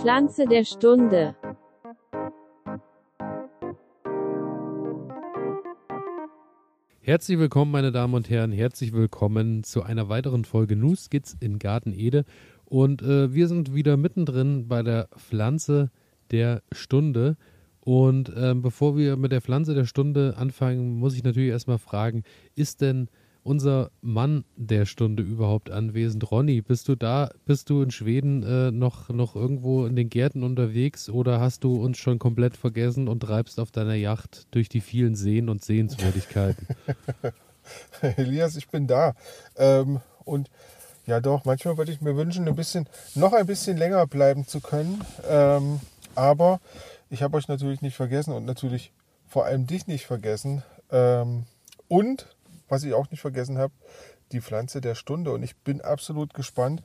Pflanze 0.00 0.44
der 0.46 0.64
Stunde. 0.64 1.34
Herzlich 7.00 7.38
willkommen, 7.38 7.70
meine 7.70 7.92
Damen 7.92 8.14
und 8.14 8.28
Herren. 8.28 8.52
Herzlich 8.52 8.92
willkommen 8.92 9.64
zu 9.64 9.82
einer 9.82 10.08
weiteren 10.08 10.44
Folge 10.44 10.76
News 10.76 11.06
Skits 11.06 11.36
in 11.40 11.58
Garten 11.58 11.92
Ede. 11.92 12.24
Und 12.66 13.00
äh, 13.02 13.32
wir 13.32 13.48
sind 13.48 13.74
wieder 13.74 13.96
mittendrin 13.96 14.68
bei 14.68 14.82
der 14.82 15.08
Pflanze 15.16 15.90
der 16.30 16.62
Stunde. 16.72 17.36
Und 17.80 18.30
ähm, 18.36 18.60
bevor 18.60 18.96
wir 18.96 19.16
mit 19.16 19.32
der 19.32 19.40
Pflanze 19.40 19.74
der 19.74 19.86
Stunde 19.86 20.34
anfangen, 20.36 20.98
muss 20.98 21.14
ich 21.14 21.24
natürlich 21.24 21.50
erstmal 21.50 21.78
fragen, 21.78 22.22
ist 22.54 22.82
denn 22.82 23.08
unser 23.46 23.90
Mann 24.00 24.44
der 24.56 24.84
Stunde 24.86 25.22
überhaupt 25.22 25.70
anwesend? 25.70 26.30
Ronny, 26.30 26.60
bist 26.60 26.88
du 26.88 26.96
da? 26.96 27.30
Bist 27.44 27.70
du 27.70 27.82
in 27.82 27.90
Schweden 27.90 28.42
äh, 28.42 28.70
noch, 28.70 29.08
noch 29.08 29.36
irgendwo 29.36 29.86
in 29.86 29.96
den 29.96 30.10
Gärten 30.10 30.42
unterwegs 30.42 31.08
oder 31.08 31.40
hast 31.40 31.64
du 31.64 31.82
uns 31.82 31.98
schon 31.98 32.18
komplett 32.18 32.56
vergessen 32.56 33.08
und 33.08 33.20
treibst 33.20 33.60
auf 33.60 33.70
deiner 33.70 33.94
Yacht 33.94 34.46
durch 34.50 34.68
die 34.68 34.80
vielen 34.80 35.14
Seen 35.14 35.48
und 35.48 35.64
Sehenswürdigkeiten? 35.64 36.66
Elias, 38.00 38.56
ich 38.56 38.68
bin 38.68 38.86
da. 38.86 39.14
Ähm, 39.56 40.00
und 40.24 40.50
ja 41.06 41.20
doch, 41.20 41.44
manchmal 41.44 41.78
würde 41.78 41.92
ich 41.92 42.00
mir 42.00 42.16
wünschen, 42.16 42.48
ein 42.48 42.56
bisschen, 42.56 42.88
noch 43.14 43.32
ein 43.32 43.46
bisschen 43.46 43.76
länger 43.76 44.06
bleiben 44.06 44.46
zu 44.46 44.60
können. 44.60 45.02
Ähm, 45.28 45.80
aber 46.14 46.60
ich 47.10 47.22
habe 47.22 47.36
euch 47.36 47.46
natürlich 47.46 47.80
nicht 47.80 47.96
vergessen 47.96 48.32
und 48.32 48.44
natürlich 48.44 48.92
vor 49.28 49.44
allem 49.44 49.66
dich 49.66 49.86
nicht 49.86 50.06
vergessen. 50.06 50.62
Ähm, 50.90 51.44
und, 51.88 52.35
was 52.68 52.82
ich 52.84 52.94
auch 52.94 53.10
nicht 53.10 53.20
vergessen 53.20 53.58
habe, 53.58 53.72
die 54.32 54.40
Pflanze 54.40 54.80
der 54.80 54.94
Stunde. 54.94 55.32
Und 55.32 55.42
ich 55.42 55.56
bin 55.56 55.80
absolut 55.80 56.34
gespannt, 56.34 56.82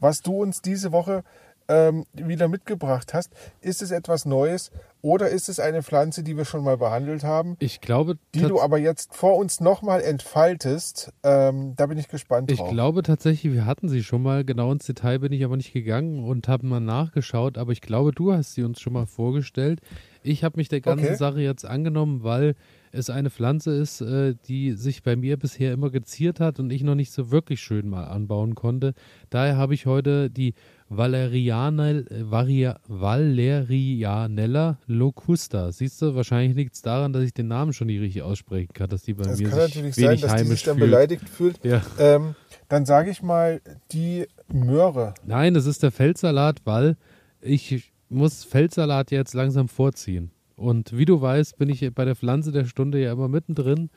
was 0.00 0.18
du 0.18 0.42
uns 0.42 0.62
diese 0.62 0.92
Woche 0.92 1.24
ähm, 1.68 2.04
wieder 2.12 2.48
mitgebracht 2.48 3.14
hast. 3.14 3.30
Ist 3.60 3.82
es 3.82 3.90
etwas 3.90 4.24
Neues 4.24 4.70
oder 5.02 5.28
ist 5.28 5.48
es 5.48 5.60
eine 5.60 5.82
Pflanze, 5.82 6.22
die 6.22 6.36
wir 6.36 6.44
schon 6.44 6.64
mal 6.64 6.76
behandelt 6.78 7.24
haben? 7.24 7.56
Ich 7.58 7.80
glaube, 7.80 8.18
die 8.34 8.40
du 8.40 8.60
aber 8.60 8.78
jetzt 8.78 9.14
vor 9.14 9.36
uns 9.36 9.60
nochmal 9.60 10.00
entfaltest. 10.00 11.12
Ähm, 11.22 11.74
da 11.76 11.86
bin 11.86 11.98
ich 11.98 12.08
gespannt 12.08 12.50
drauf. 12.50 12.66
Ich 12.66 12.72
glaube 12.72 13.02
tatsächlich, 13.02 13.52
wir 13.52 13.66
hatten 13.66 13.88
sie 13.88 14.02
schon 14.02 14.22
mal. 14.22 14.44
Genau 14.44 14.72
ins 14.72 14.86
Detail 14.86 15.18
bin 15.18 15.32
ich 15.32 15.44
aber 15.44 15.56
nicht 15.56 15.72
gegangen 15.72 16.24
und 16.24 16.48
habe 16.48 16.66
mal 16.66 16.80
nachgeschaut. 16.80 17.58
Aber 17.58 17.72
ich 17.72 17.80
glaube, 17.80 18.12
du 18.12 18.32
hast 18.32 18.54
sie 18.54 18.62
uns 18.62 18.80
schon 18.80 18.92
mal 18.92 19.06
vorgestellt. 19.06 19.80
Ich 20.26 20.44
habe 20.44 20.58
mich 20.58 20.68
der 20.68 20.80
ganzen 20.80 21.06
okay. 21.06 21.16
Sache 21.16 21.40
jetzt 21.40 21.64
angenommen, 21.64 22.22
weil 22.22 22.54
es 22.92 23.10
eine 23.10 23.30
Pflanze 23.30 23.72
ist, 23.72 24.00
äh, 24.00 24.34
die 24.48 24.72
sich 24.72 25.02
bei 25.02 25.16
mir 25.16 25.36
bisher 25.36 25.72
immer 25.72 25.90
geziert 25.90 26.40
hat 26.40 26.58
und 26.58 26.70
ich 26.70 26.82
noch 26.82 26.94
nicht 26.94 27.12
so 27.12 27.30
wirklich 27.30 27.60
schön 27.60 27.88
mal 27.88 28.04
anbauen 28.04 28.54
konnte. 28.54 28.94
Daher 29.30 29.56
habe 29.56 29.74
ich 29.74 29.86
heute 29.86 30.30
die 30.30 30.54
Valerianel, 30.88 32.06
äh, 32.10 32.30
Varia, 32.30 32.78
Valerianella 32.86 34.78
locusta. 34.86 35.72
Siehst 35.72 36.00
du, 36.02 36.14
wahrscheinlich 36.14 36.56
liegt 36.56 36.74
es 36.74 36.82
daran, 36.82 37.12
dass 37.12 37.22
ich 37.22 37.34
den 37.34 37.48
Namen 37.48 37.72
schon 37.72 37.88
nicht 37.88 38.00
richtig 38.00 38.22
aussprechen 38.22 38.72
kann, 38.72 38.88
dass 38.88 39.02
die 39.02 39.14
bei 39.14 39.24
das 39.24 39.38
mir 39.38 39.48
kann 39.48 39.60
sich 39.60 39.74
natürlich 39.74 39.96
wenig 39.96 40.20
sein, 40.20 40.28
dass 40.30 40.42
die 40.42 40.48
sich 40.48 40.62
dann 40.62 40.78
fühlt. 40.78 40.90
beleidigt 40.90 41.28
fühlt. 41.28 41.64
Ja. 41.64 41.82
Ähm, 41.98 42.34
dann 42.68 42.86
sage 42.86 43.10
ich 43.10 43.22
mal 43.22 43.60
die 43.92 44.26
Möhre. 44.52 45.14
Nein, 45.24 45.54
es 45.56 45.66
ist 45.66 45.82
der 45.82 45.92
Feldsalat, 45.92 46.62
weil 46.64 46.96
ich 47.40 47.92
muss 48.16 48.44
Feldsalat 48.44 49.10
jetzt 49.10 49.34
langsam 49.34 49.68
vorziehen. 49.68 50.30
Und 50.56 50.96
wie 50.96 51.04
du 51.04 51.20
weißt, 51.20 51.58
bin 51.58 51.68
ich 51.68 51.94
bei 51.94 52.04
der 52.04 52.16
Pflanze 52.16 52.50
der 52.50 52.64
Stunde 52.64 53.00
ja 53.00 53.12
immer 53.12 53.28
mittendrin, 53.28 53.90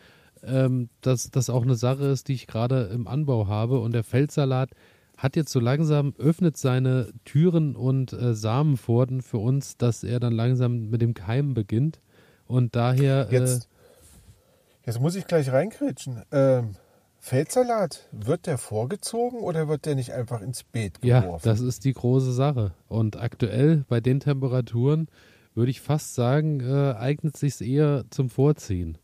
ähm, 0.43 0.89
dass 1.01 1.31
das 1.31 1.49
auch 1.49 1.63
eine 1.63 1.75
Sache 1.75 2.05
ist, 2.05 2.27
die 2.27 2.33
ich 2.33 2.47
gerade 2.47 2.83
im 2.93 3.07
Anbau 3.07 3.47
habe. 3.47 3.79
Und 3.79 3.93
der 3.93 4.03
Feldsalat 4.03 4.71
hat 5.17 5.35
jetzt 5.35 5.51
so 5.51 5.59
langsam, 5.59 6.13
öffnet 6.17 6.57
seine 6.57 7.11
Türen 7.25 7.75
und 7.75 8.13
äh, 8.13 8.33
Samenpforten 8.33 9.21
für 9.21 9.37
uns, 9.37 9.77
dass 9.77 10.03
er 10.03 10.19
dann 10.19 10.33
langsam 10.33 10.89
mit 10.89 11.01
dem 11.01 11.13
Keimen 11.13 11.53
beginnt. 11.53 11.99
Und 12.45 12.75
daher. 12.75 13.29
Äh, 13.29 13.35
jetzt, 13.35 13.69
jetzt 14.85 14.99
muss 14.99 15.15
ich 15.15 15.27
gleich 15.27 15.51
reinkritschen. 15.51 16.23
Ähm, 16.31 16.75
Feldsalat, 17.29 18.07
wird 18.11 18.47
der 18.47 18.57
vorgezogen 18.57 19.41
oder 19.41 19.67
wird 19.67 19.85
der 19.85 19.93
nicht 19.93 20.13
einfach 20.13 20.41
ins 20.41 20.63
Beet 20.63 20.99
geworfen? 20.99 21.47
Ja, 21.47 21.53
das 21.53 21.61
ist 21.61 21.85
die 21.85 21.93
große 21.93 22.33
Sache. 22.33 22.71
Und 22.87 23.21
aktuell 23.21 23.85
bei 23.87 24.01
den 24.01 24.19
Temperaturen 24.19 25.09
würde 25.53 25.69
ich 25.69 25.79
fast 25.79 26.15
sagen, 26.15 26.59
äh, 26.61 26.95
eignet 26.97 27.37
sich 27.37 27.61
eher 27.61 28.05
zum 28.09 28.31
Vorziehen. 28.31 28.97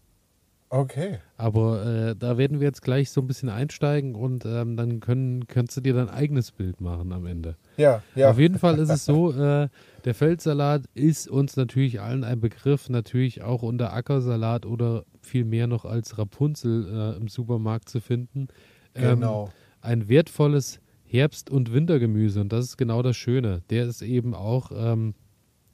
Okay. 0.69 1.19
Aber 1.38 1.86
äh, 1.86 2.16
da 2.16 2.40
werden 2.40 2.59
wir 2.59 2.66
jetzt 2.66 2.81
gleich 2.81 3.12
so 3.12 3.22
ein 3.22 3.28
bisschen 3.28 3.50
einsteigen 3.50 4.16
und 4.16 4.44
ähm, 4.46 4.75
dann 4.75 5.02
können, 5.02 5.46
kannst 5.46 5.78
du 5.78 5.81
dir 5.81 5.94
dein 5.94 6.09
eigenes 6.09 6.52
Bild 6.52 6.81
machen 6.81 7.13
am 7.13 7.28
Ende. 7.28 7.57
Ja, 7.78 8.02
ja. 8.16 8.31
Auf 8.31 8.40
jeden 8.40 8.57
Fall 8.57 8.80
ist 8.80 8.90
es 8.90 9.06
so, 9.06 9.34
äh, 9.34 9.69
der 10.03 10.16
Feldsalat 10.16 10.86
ist 10.96 11.30
uns 11.30 11.56
natürlich 11.57 12.02
allen 12.02 12.24
ein 12.24 12.40
Begriff, 12.40 12.90
natürlich 12.90 13.44
auch 13.44 13.62
unter 13.62 13.94
Ackersalat 13.94 14.66
oder 14.66 15.06
viel 15.25 15.46
mehr 15.46 15.68
noch 15.68 15.86
als 15.86 16.18
Rapunzel 16.18 16.88
äh, 16.88 17.18
im 17.18 17.28
Supermarkt 17.28 17.90
zu 17.90 18.00
finden. 18.00 18.47
Ähm, 18.94 19.19
genau. 19.19 19.50
Ein 19.81 20.08
wertvolles 20.08 20.80
Herbst- 21.03 21.50
und 21.50 21.74
Wintergemüse 21.74 22.41
und 22.41 22.52
das 22.52 22.66
ist 22.66 22.78
genau 22.78 23.02
das 23.02 23.16
Schöne. 23.16 23.62
Der 23.69 23.86
ist 23.86 24.02
eben 24.02 24.34
auch 24.34 24.72
ähm, 24.74 25.13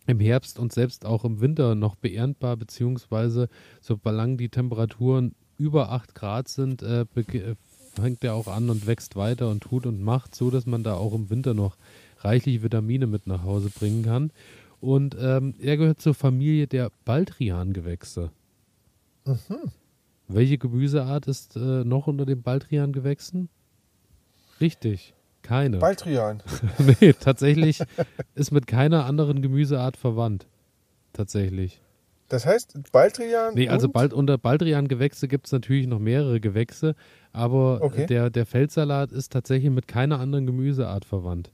im 0.07 0.19
Herbst 0.19 0.59
und 0.59 0.73
selbst 0.73 1.05
auch 1.05 1.23
im 1.23 1.41
Winter 1.41 1.75
noch 1.75 1.95
beerntbar, 1.95 2.57
beziehungsweise 2.57 3.47
solange 3.81 4.37
die 4.37 4.49
Temperaturen 4.49 5.35
über 5.57 5.91
8 5.91 6.15
Grad 6.15 6.47
sind, 6.47 6.81
äh, 6.81 7.05
fängt 7.93 8.23
er 8.23 8.33
auch 8.33 8.47
an 8.47 8.69
und 8.69 8.87
wächst 8.87 9.15
weiter 9.15 9.49
und 9.49 9.61
tut 9.61 9.85
und 9.85 10.01
macht, 10.01 10.35
so 10.35 10.49
dass 10.49 10.65
man 10.65 10.83
da 10.83 10.95
auch 10.95 11.13
im 11.13 11.29
Winter 11.29 11.53
noch 11.53 11.77
reichlich 12.19 12.63
Vitamine 12.63 13.07
mit 13.07 13.27
nach 13.27 13.43
Hause 13.43 13.69
bringen 13.69 14.03
kann. 14.03 14.31
Und 14.79 15.15
ähm, 15.19 15.53
er 15.59 15.77
gehört 15.77 16.01
zur 16.01 16.15
Familie 16.15 16.67
der 16.67 16.91
Baldrian-Gewächse. 17.05 18.31
Mhm. 19.25 19.71
Welche 20.27 20.57
Gemüseart 20.57 21.27
ist 21.27 21.55
äh, 21.55 21.83
noch 21.83 22.07
unter 22.07 22.25
den 22.25 22.41
Baldrian-Gewächsen? 22.41 23.49
Richtig. 24.59 25.13
Keine. 25.41 25.77
Baldrian. 25.77 26.41
nee, 27.01 27.13
tatsächlich 27.13 27.81
ist 28.35 28.51
mit 28.51 28.67
keiner 28.67 29.05
anderen 29.05 29.41
Gemüseart 29.41 29.97
verwandt. 29.97 30.47
Tatsächlich. 31.13 31.81
Das 32.29 32.45
heißt 32.45 32.91
Baldrian? 32.93 33.55
Nee, 33.55 33.67
also 33.67 33.89
bald, 33.89 34.13
unter 34.13 34.37
Baldrian-Gewächse 34.37 35.27
gibt 35.27 35.47
es 35.47 35.51
natürlich 35.51 35.87
noch 35.87 35.99
mehrere 35.99 36.39
Gewächse, 36.39 36.95
aber 37.33 37.81
okay. 37.81 38.05
der, 38.05 38.29
der 38.29 38.45
Feldsalat 38.45 39.11
ist 39.11 39.33
tatsächlich 39.33 39.69
mit 39.69 39.87
keiner 39.87 40.19
anderen 40.19 40.45
Gemüseart 40.45 41.03
verwandt. 41.03 41.51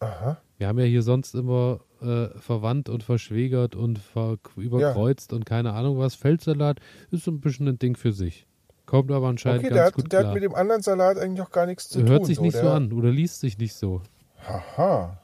Aha. 0.00 0.38
Wir 0.58 0.66
haben 0.66 0.78
ja 0.78 0.84
hier 0.84 1.02
sonst 1.02 1.34
immer 1.34 1.80
äh, 2.02 2.26
verwandt 2.38 2.88
und 2.88 3.04
verschwägert 3.04 3.76
und 3.76 3.98
ver 3.98 4.38
überkreuzt 4.56 5.30
ja. 5.30 5.36
und 5.36 5.46
keine 5.46 5.72
Ahnung 5.72 5.98
was. 5.98 6.16
Feldsalat 6.16 6.80
ist 7.12 7.24
so 7.24 7.30
ein 7.30 7.40
bisschen 7.40 7.68
ein 7.68 7.78
Ding 7.78 7.96
für 7.96 8.12
sich. 8.12 8.46
Kommt 8.84 9.12
aber 9.12 9.28
anscheinend 9.28 9.60
okay, 9.60 9.68
ganz 9.68 9.76
der 9.76 9.86
hat, 9.86 9.94
gut 9.94 10.12
der 10.12 10.20
klar. 10.20 10.30
hat 10.30 10.34
mit 10.34 10.42
dem 10.42 10.54
anderen 10.54 10.82
Salat 10.82 11.16
eigentlich 11.16 11.46
auch 11.46 11.52
gar 11.52 11.66
nichts 11.66 11.88
zu 11.88 12.00
Hört 12.00 12.08
tun. 12.08 12.16
Hört 12.16 12.26
sich 12.26 12.40
nicht 12.40 12.56
so, 12.56 12.62
so 12.62 12.70
an 12.70 12.92
oder 12.92 13.10
liest 13.10 13.38
sich 13.38 13.56
nicht 13.56 13.74
so. 13.74 14.02
Haha. 14.48 15.20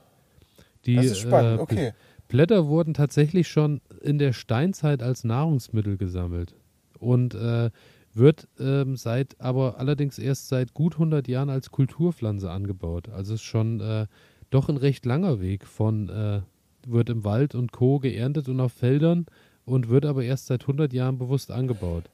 Die, 0.86 0.96
das 0.96 1.06
ist 1.06 1.18
spannend, 1.18 1.58
äh, 1.58 1.62
okay. 1.62 1.92
Blätter 2.28 2.68
wurden 2.68 2.94
tatsächlich 2.94 3.48
schon 3.48 3.80
in 4.02 4.18
der 4.18 4.32
Steinzeit 4.32 5.02
als 5.02 5.24
Nahrungsmittel 5.24 5.96
gesammelt 5.96 6.54
und 6.98 7.34
äh, 7.34 7.70
wird 8.12 8.48
ähm, 8.60 8.96
seit, 8.96 9.40
aber 9.40 9.78
allerdings 9.78 10.18
erst 10.18 10.48
seit 10.48 10.74
gut 10.74 10.94
100 10.94 11.26
Jahren 11.26 11.50
als 11.50 11.70
Kulturpflanze 11.70 12.50
angebaut. 12.50 13.08
Also 13.08 13.34
ist 13.34 13.42
schon 13.42 13.80
äh, 13.80 14.06
doch 14.54 14.68
ein 14.68 14.76
recht 14.76 15.04
langer 15.04 15.40
Weg 15.40 15.66
von, 15.66 16.08
äh, 16.08 16.40
wird 16.86 17.10
im 17.10 17.24
Wald 17.24 17.54
und 17.54 17.72
Co. 17.72 17.98
geerntet 17.98 18.48
und 18.48 18.60
auf 18.60 18.72
Feldern 18.72 19.26
und 19.64 19.88
wird 19.88 20.06
aber 20.06 20.22
erst 20.22 20.46
seit 20.46 20.62
100 20.62 20.92
Jahren 20.92 21.18
bewusst 21.18 21.50
angebaut. 21.50 22.04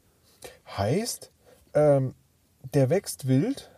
Heißt, 0.67 1.31
ähm, 1.75 2.15
der 2.75 2.91
wächst 2.91 3.29
wild. 3.29 3.71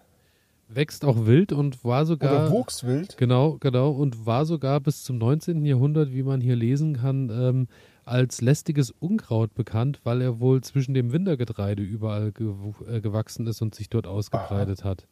Wächst 0.69 1.04
auch 1.04 1.26
wild 1.26 1.52
und 1.52 1.84
war 1.84 2.06
sogar. 2.06 2.46
Oder 2.46 2.50
wuchs 2.50 2.84
wild. 2.84 3.16
Genau, 3.19 3.58
genau. 3.60 3.90
Und 3.90 4.25
war 4.26 4.46
sogar 4.46 4.81
bis 4.81 5.02
zum 5.02 5.19
19. 5.19 5.66
Jahrhundert, 5.66 6.12
wie 6.12 6.22
man 6.22 6.40
hier 6.40 6.56
lesen 6.56 6.96
kann, 6.96 7.31
ähm, 7.31 7.69
als 8.04 8.40
lästiges 8.40 8.90
Unkraut 8.90 9.54
bekannt, 9.54 10.00
weil 10.04 10.22
er 10.22 10.40
wohl 10.40 10.62
zwischen 10.62 10.94
dem 10.94 11.12
Wintergetreide 11.12 11.82
überall 11.82 12.32
ge 12.32 12.54
äh, 12.88 13.00
gewachsen 13.00 13.46
ist 13.46 13.60
und 13.60 13.75
sich 13.75 13.90
dort 13.90 14.06
ausgebreitet 14.06 14.81
Aha. 14.81 14.90
hat. 14.90 15.06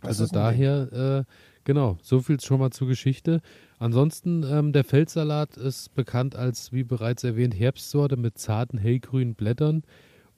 Also 0.00 0.26
daher, 0.26 0.92
äh, 0.92 1.32
genau, 1.64 1.98
so 2.02 2.20
viel 2.20 2.40
schon 2.40 2.60
mal 2.60 2.70
zur 2.70 2.88
Geschichte. 2.88 3.40
Ansonsten, 3.78 4.44
ähm, 4.44 4.72
der 4.72 4.84
Feldsalat 4.84 5.56
ist 5.56 5.94
bekannt 5.94 6.36
als, 6.36 6.72
wie 6.72 6.84
bereits 6.84 7.24
erwähnt, 7.24 7.58
Herbstsorte 7.58 8.16
mit 8.16 8.38
zarten 8.38 8.78
hellgrünen 8.78 9.34
Blättern. 9.34 9.82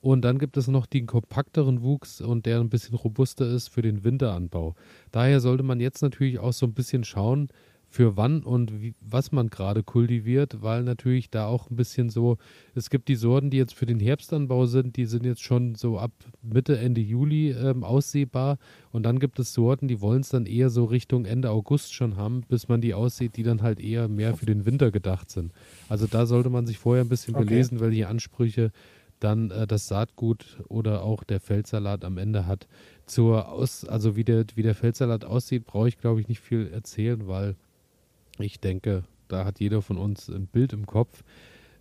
Und 0.03 0.23
dann 0.23 0.39
gibt 0.39 0.57
es 0.57 0.67
noch 0.67 0.87
den 0.87 1.07
kompakteren 1.07 1.83
Wuchs 1.83 2.23
und 2.23 2.47
der 2.47 2.61
ein 2.61 2.71
bisschen 2.71 2.95
robuster 2.95 3.47
ist 3.47 3.69
für 3.69 3.83
den 3.83 4.03
Winteranbau. 4.03 4.75
Daher 5.11 5.41
sollte 5.41 5.63
man 5.63 5.79
jetzt 5.79 6.01
natürlich 6.01 6.39
auch 6.39 6.55
so 6.55 6.65
ein 6.65 6.73
bisschen 6.73 7.05
schauen, 7.05 7.49
für 7.91 8.17
wann 8.17 8.45
und 8.45 8.81
wie, 8.81 8.95
was 9.01 9.33
man 9.33 9.51
gerade 9.51 9.83
kultiviert, 9.83 10.63
weil 10.63 10.85
natürlich 10.85 11.29
da 11.29 11.47
auch 11.47 11.69
ein 11.69 11.77
bisschen 11.77 12.09
so, 12.09 12.39
es 12.77 12.89
gibt 12.89 13.09
die 13.09 13.17
Sorten, 13.17 13.51
die 13.51 13.57
jetzt 13.57 13.75
für 13.75 13.85
den 13.85 13.99
Herbstanbau 13.99 14.67
sind, 14.67 14.97
die 14.97 15.07
sind 15.07 15.27
jetzt 15.27 15.43
schon 15.43 15.75
so 15.75 15.99
ab 15.99 16.13
Mitte, 16.41 16.79
Ende 16.79 17.01
Juli 17.01 17.51
ähm, 17.51 17.83
aussehbar 17.83 18.59
und 18.93 19.03
dann 19.03 19.19
gibt 19.19 19.41
es 19.41 19.53
Sorten, 19.53 19.89
die 19.89 20.01
wollen 20.01 20.21
es 20.21 20.29
dann 20.29 20.47
eher 20.47 20.71
so 20.71 20.85
Richtung 20.85 21.25
Ende 21.25 21.51
August 21.51 21.93
schon 21.93 22.17
haben, 22.17 22.43
bis 22.49 22.69
man 22.69 22.81
die 22.81 22.95
aussieht, 22.95 23.37
die 23.37 23.43
dann 23.43 23.61
halt 23.61 23.81
eher 23.81 24.07
mehr 24.07 24.37
für 24.37 24.47
den 24.47 24.67
Winter 24.67 24.93
gedacht 24.93 25.29
sind. 25.29 25.53
Also 25.89 26.07
da 26.07 26.27
sollte 26.27 26.49
man 26.49 26.69
sich 26.69 26.79
vorher 26.79 27.03
ein 27.03 27.09
bisschen 27.09 27.35
okay. 27.35 27.45
belesen, 27.45 27.81
welche 27.81 28.07
Ansprüche 28.07 28.71
dann 29.19 29.51
äh, 29.51 29.67
das 29.67 29.89
Saatgut 29.89 30.63
oder 30.69 31.03
auch 31.03 31.25
der 31.25 31.41
Feldsalat 31.41 32.05
am 32.05 32.19
Ende 32.19 32.47
hat. 32.47 32.69
Zur 33.07 33.49
Aus, 33.49 33.85
also 33.85 34.15
wie 34.15 34.23
der, 34.23 34.45
wie 34.55 34.63
der 34.63 34.77
Feldsalat 34.77 35.25
aussieht, 35.25 35.65
brauche 35.65 35.89
ich 35.89 35.99
glaube 35.99 36.21
ich 36.21 36.29
nicht 36.29 36.41
viel 36.41 36.69
erzählen, 36.73 37.27
weil 37.27 37.57
ich 38.41 38.61
denke, 38.61 39.05
da 39.29 39.45
hat 39.45 39.61
jeder 39.61 39.83
von 39.83 39.99
uns 39.99 40.29
ein 40.29 40.47
Bild 40.47 40.73
im 40.73 40.87
Kopf. 40.87 41.23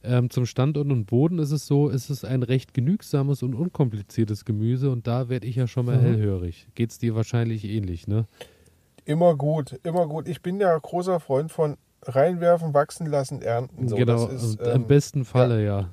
Ähm, 0.01 0.29
zum 0.29 0.45
Standort 0.45 0.89
und 0.89 1.05
Boden 1.05 1.39
ist 1.39 1.51
es 1.51 1.67
so, 1.67 1.89
ist 1.89 2.09
es 2.09 2.23
ein 2.23 2.43
recht 2.43 2.73
genügsames 2.73 3.43
und 3.43 3.53
unkompliziertes 3.53 4.45
Gemüse 4.45 4.91
und 4.91 5.07
da 5.07 5.27
werde 5.27 5.45
ich 5.45 5.57
ja 5.57 5.67
schon 5.67 5.85
mal 5.85 5.97
mhm. 5.97 6.01
hellhörig. 6.01 6.67
Geht 6.75 6.91
es 6.91 6.99
dir 6.99 7.15
wahrscheinlich 7.15 7.65
ähnlich, 7.65 8.07
ne? 8.07 8.25
Immer 9.03 9.35
gut, 9.35 9.79
immer 9.83 10.07
gut. 10.07 10.27
Ich 10.27 10.41
bin 10.41 10.59
ja 10.59 10.77
großer 10.77 11.19
Freund 11.19 11.51
von 11.51 11.77
reinwerfen, 12.03 12.73
wachsen 12.73 13.07
lassen, 13.07 13.41
ernten. 13.41 13.89
So, 13.89 13.97
genau, 13.97 14.27
ist, 14.27 14.59
ähm, 14.61 14.75
im 14.75 14.87
besten 14.87 15.25
Falle 15.25 15.63
ja. 15.65 15.79
ja. 15.81 15.89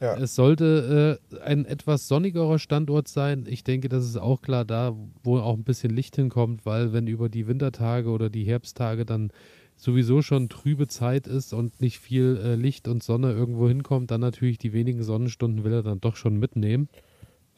Ja. 0.00 0.16
Es 0.18 0.34
sollte 0.34 1.18
äh, 1.32 1.38
ein 1.40 1.64
etwas 1.64 2.06
sonnigerer 2.06 2.58
Standort 2.58 3.08
sein. 3.08 3.46
Ich 3.48 3.64
denke, 3.64 3.88
das 3.88 4.04
ist 4.04 4.18
auch 4.18 4.42
klar 4.42 4.64
da, 4.64 4.94
wo 5.22 5.38
auch 5.38 5.54
ein 5.54 5.64
bisschen 5.64 5.90
Licht 5.90 6.16
hinkommt, 6.16 6.66
weil 6.66 6.92
wenn 6.92 7.06
über 7.06 7.28
die 7.28 7.46
Wintertage 7.46 8.10
oder 8.10 8.28
die 8.28 8.44
Herbsttage 8.44 9.06
dann 9.06 9.30
sowieso 9.76 10.22
schon 10.22 10.48
trübe 10.48 10.86
Zeit 10.86 11.26
ist 11.26 11.52
und 11.52 11.80
nicht 11.80 11.98
viel 11.98 12.40
äh, 12.42 12.54
Licht 12.54 12.88
und 12.88 13.02
Sonne 13.02 13.32
irgendwo 13.32 13.68
hinkommt, 13.68 14.10
dann 14.10 14.20
natürlich 14.20 14.58
die 14.58 14.72
wenigen 14.72 15.02
Sonnenstunden 15.02 15.64
will 15.64 15.72
er 15.72 15.82
dann 15.82 16.00
doch 16.00 16.16
schon 16.16 16.38
mitnehmen. 16.38 16.88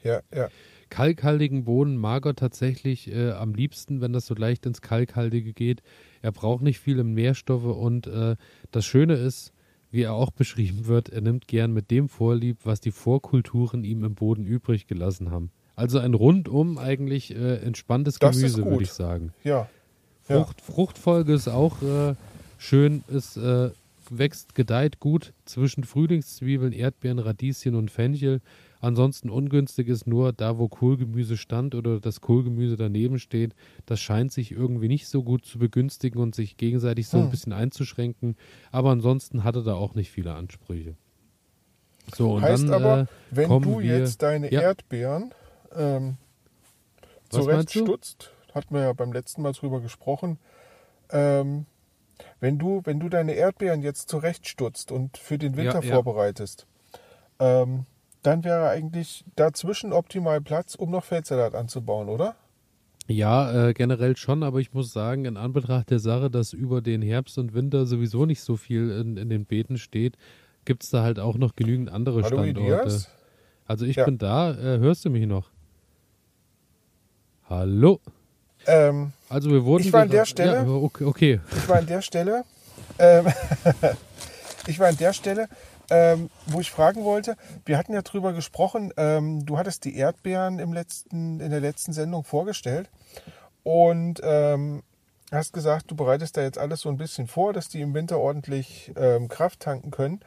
Ja, 0.02 0.20
ja. 0.32 0.48
Kalkhaltigen 0.90 1.64
Boden 1.64 1.96
mag 1.96 2.24
er 2.24 2.34
tatsächlich 2.34 3.10
äh, 3.10 3.32
am 3.32 3.54
liebsten, 3.54 4.00
wenn 4.00 4.12
das 4.12 4.26
so 4.26 4.34
leicht 4.34 4.64
ins 4.64 4.80
Kalkhaltige 4.80 5.52
geht. 5.52 5.82
Er 6.22 6.32
braucht 6.32 6.62
nicht 6.62 6.80
viele 6.80 7.04
Nährstoffe 7.04 7.64
und 7.64 8.06
äh, 8.06 8.36
das 8.70 8.86
Schöne 8.86 9.14
ist, 9.14 9.52
wie 9.90 10.02
er 10.02 10.12
auch 10.12 10.30
beschrieben 10.30 10.86
wird, 10.86 11.08
er 11.08 11.20
nimmt 11.20 11.48
gern 11.48 11.72
mit 11.72 11.90
dem 11.90 12.08
Vorlieb, 12.08 12.58
was 12.64 12.80
die 12.80 12.90
Vorkulturen 12.90 13.84
ihm 13.84 14.04
im 14.04 14.14
Boden 14.14 14.44
übrig 14.44 14.86
gelassen 14.86 15.30
haben. 15.30 15.50
Also 15.76 15.98
ein 15.98 16.14
rundum 16.14 16.76
eigentlich 16.76 17.34
äh, 17.34 17.56
entspanntes 17.56 18.18
das 18.18 18.36
Gemüse, 18.36 18.64
würde 18.64 18.82
ich 18.82 18.92
sagen. 18.92 19.32
Ja. 19.44 19.68
Frucht, 20.22 20.60
ja. 20.60 20.74
Fruchtfolge 20.74 21.32
ist 21.32 21.48
auch 21.48 21.80
äh, 21.82 22.14
schön, 22.58 23.04
es 23.08 23.36
äh, 23.36 23.70
wächst, 24.10 24.54
gedeiht 24.54 25.00
gut 25.00 25.32
zwischen 25.44 25.84
Frühlingszwiebeln, 25.84 26.72
Erdbeeren, 26.72 27.18
Radieschen 27.18 27.74
und 27.74 27.90
Fenchel. 27.90 28.40
Ansonsten 28.80 29.30
ungünstig 29.30 29.88
ist 29.88 30.06
nur 30.06 30.32
da, 30.32 30.58
wo 30.58 30.68
Kohlgemüse 30.68 31.36
stand 31.36 31.74
oder 31.74 32.00
das 32.00 32.20
Kohlgemüse 32.20 32.76
daneben 32.76 33.18
steht. 33.18 33.54
Das 33.86 34.00
scheint 34.00 34.32
sich 34.32 34.52
irgendwie 34.52 34.88
nicht 34.88 35.08
so 35.08 35.22
gut 35.22 35.44
zu 35.44 35.58
begünstigen 35.58 36.20
und 36.20 36.34
sich 36.34 36.56
gegenseitig 36.56 37.08
so 37.08 37.18
hm. 37.18 37.24
ein 37.24 37.30
bisschen 37.30 37.52
einzuschränken. 37.52 38.36
Aber 38.70 38.90
ansonsten 38.90 39.42
hatte 39.44 39.62
da 39.62 39.74
auch 39.74 39.94
nicht 39.94 40.10
viele 40.10 40.34
Ansprüche. 40.34 40.96
So, 42.14 42.34
und 42.34 42.42
heißt 42.42 42.64
dann, 42.64 42.72
aber, 42.72 43.00
äh, 43.00 43.06
wenn 43.30 43.62
du 43.62 43.80
wir, 43.80 43.98
jetzt 43.98 44.22
deine 44.22 44.50
ja. 44.52 44.62
Erdbeeren 44.62 45.34
ähm, 45.74 46.16
zurechtstutzt, 47.28 48.32
hatten 48.54 48.74
wir 48.74 48.82
ja 48.82 48.92
beim 48.92 49.12
letzten 49.12 49.42
Mal 49.42 49.52
drüber 49.52 49.80
gesprochen, 49.80 50.38
ähm, 51.10 51.66
wenn 52.40 52.58
du, 52.58 52.80
wenn 52.84 53.00
du 53.00 53.08
deine 53.08 53.32
Erdbeeren 53.32 53.82
jetzt 53.82 54.08
zurechtstutzt 54.08 54.90
und 54.90 55.18
für 55.18 55.38
den 55.38 55.56
Winter 55.56 55.82
ja, 55.82 55.92
vorbereitest, 55.94 56.66
ähm, 57.38 57.86
dann 58.22 58.44
wäre 58.44 58.68
eigentlich 58.68 59.24
dazwischen 59.36 59.92
optimal 59.92 60.40
Platz, 60.40 60.74
um 60.74 60.90
noch 60.90 61.04
Feldsalat 61.04 61.54
anzubauen, 61.54 62.08
oder? 62.08 62.34
Ja, 63.06 63.68
äh, 63.68 63.72
generell 63.72 64.16
schon, 64.16 64.42
aber 64.42 64.58
ich 64.58 64.74
muss 64.74 64.92
sagen, 64.92 65.24
in 65.24 65.38
Anbetracht 65.38 65.90
der 65.90 65.98
Sache, 65.98 66.30
dass 66.30 66.52
über 66.52 66.82
den 66.82 67.00
Herbst 67.00 67.38
und 67.38 67.54
Winter 67.54 67.86
sowieso 67.86 68.26
nicht 68.26 68.42
so 68.42 68.56
viel 68.56 68.90
in, 68.90 69.16
in 69.16 69.30
den 69.30 69.46
Beeten 69.46 69.78
steht, 69.78 70.18
gibt 70.66 70.82
es 70.82 70.90
da 70.90 71.02
halt 71.02 71.18
auch 71.18 71.36
noch 71.36 71.56
genügend 71.56 71.90
andere 71.90 72.22
Hallo, 72.22 72.42
Standorte. 72.42 72.60
Elias? 72.60 73.08
Also 73.66 73.86
ich 73.86 73.96
ja. 73.96 74.04
bin 74.04 74.18
da, 74.18 74.52
äh, 74.52 74.78
hörst 74.78 75.06
du 75.06 75.10
mich 75.10 75.26
noch? 75.26 75.50
Hallo? 77.48 78.00
Ähm, 78.66 79.12
also 79.30 79.50
wir 79.50 79.64
wurden. 79.64 79.84
Ich 79.84 79.92
war 79.92 80.02
an 80.02 80.10
der 80.10 80.26
Stelle. 80.26 80.52
Ja, 80.52 80.68
okay, 80.68 81.04
okay. 81.04 81.40
Ich 81.56 81.68
war 81.68 81.78
an 81.78 81.86
der 81.86 82.02
Stelle. 82.02 82.44
Ähm, 82.98 83.26
ich 84.66 84.78
war 84.78 84.88
an 84.88 84.96
der 84.98 85.14
Stelle 85.14 85.48
ähm, 85.90 86.30
wo 86.46 86.60
ich 86.60 86.70
fragen 86.70 87.04
wollte, 87.04 87.36
wir 87.64 87.78
hatten 87.78 87.92
ja 87.92 88.02
drüber 88.02 88.32
gesprochen, 88.32 88.92
ähm, 88.96 89.44
du 89.46 89.58
hattest 89.58 89.84
die 89.84 89.96
Erdbeeren 89.96 90.58
im 90.58 90.72
letzten, 90.72 91.40
in 91.40 91.50
der 91.50 91.60
letzten 91.60 91.92
Sendung 91.92 92.24
vorgestellt 92.24 92.90
und 93.62 94.20
ähm, 94.22 94.82
hast 95.32 95.52
gesagt, 95.52 95.90
du 95.90 95.96
bereitest 95.96 96.36
da 96.36 96.42
jetzt 96.42 96.58
alles 96.58 96.80
so 96.80 96.88
ein 96.88 96.96
bisschen 96.96 97.26
vor, 97.26 97.52
dass 97.52 97.68
die 97.68 97.80
im 97.80 97.94
Winter 97.94 98.18
ordentlich 98.18 98.92
ähm, 98.96 99.28
Kraft 99.28 99.60
tanken 99.60 99.90
können. 99.90 100.20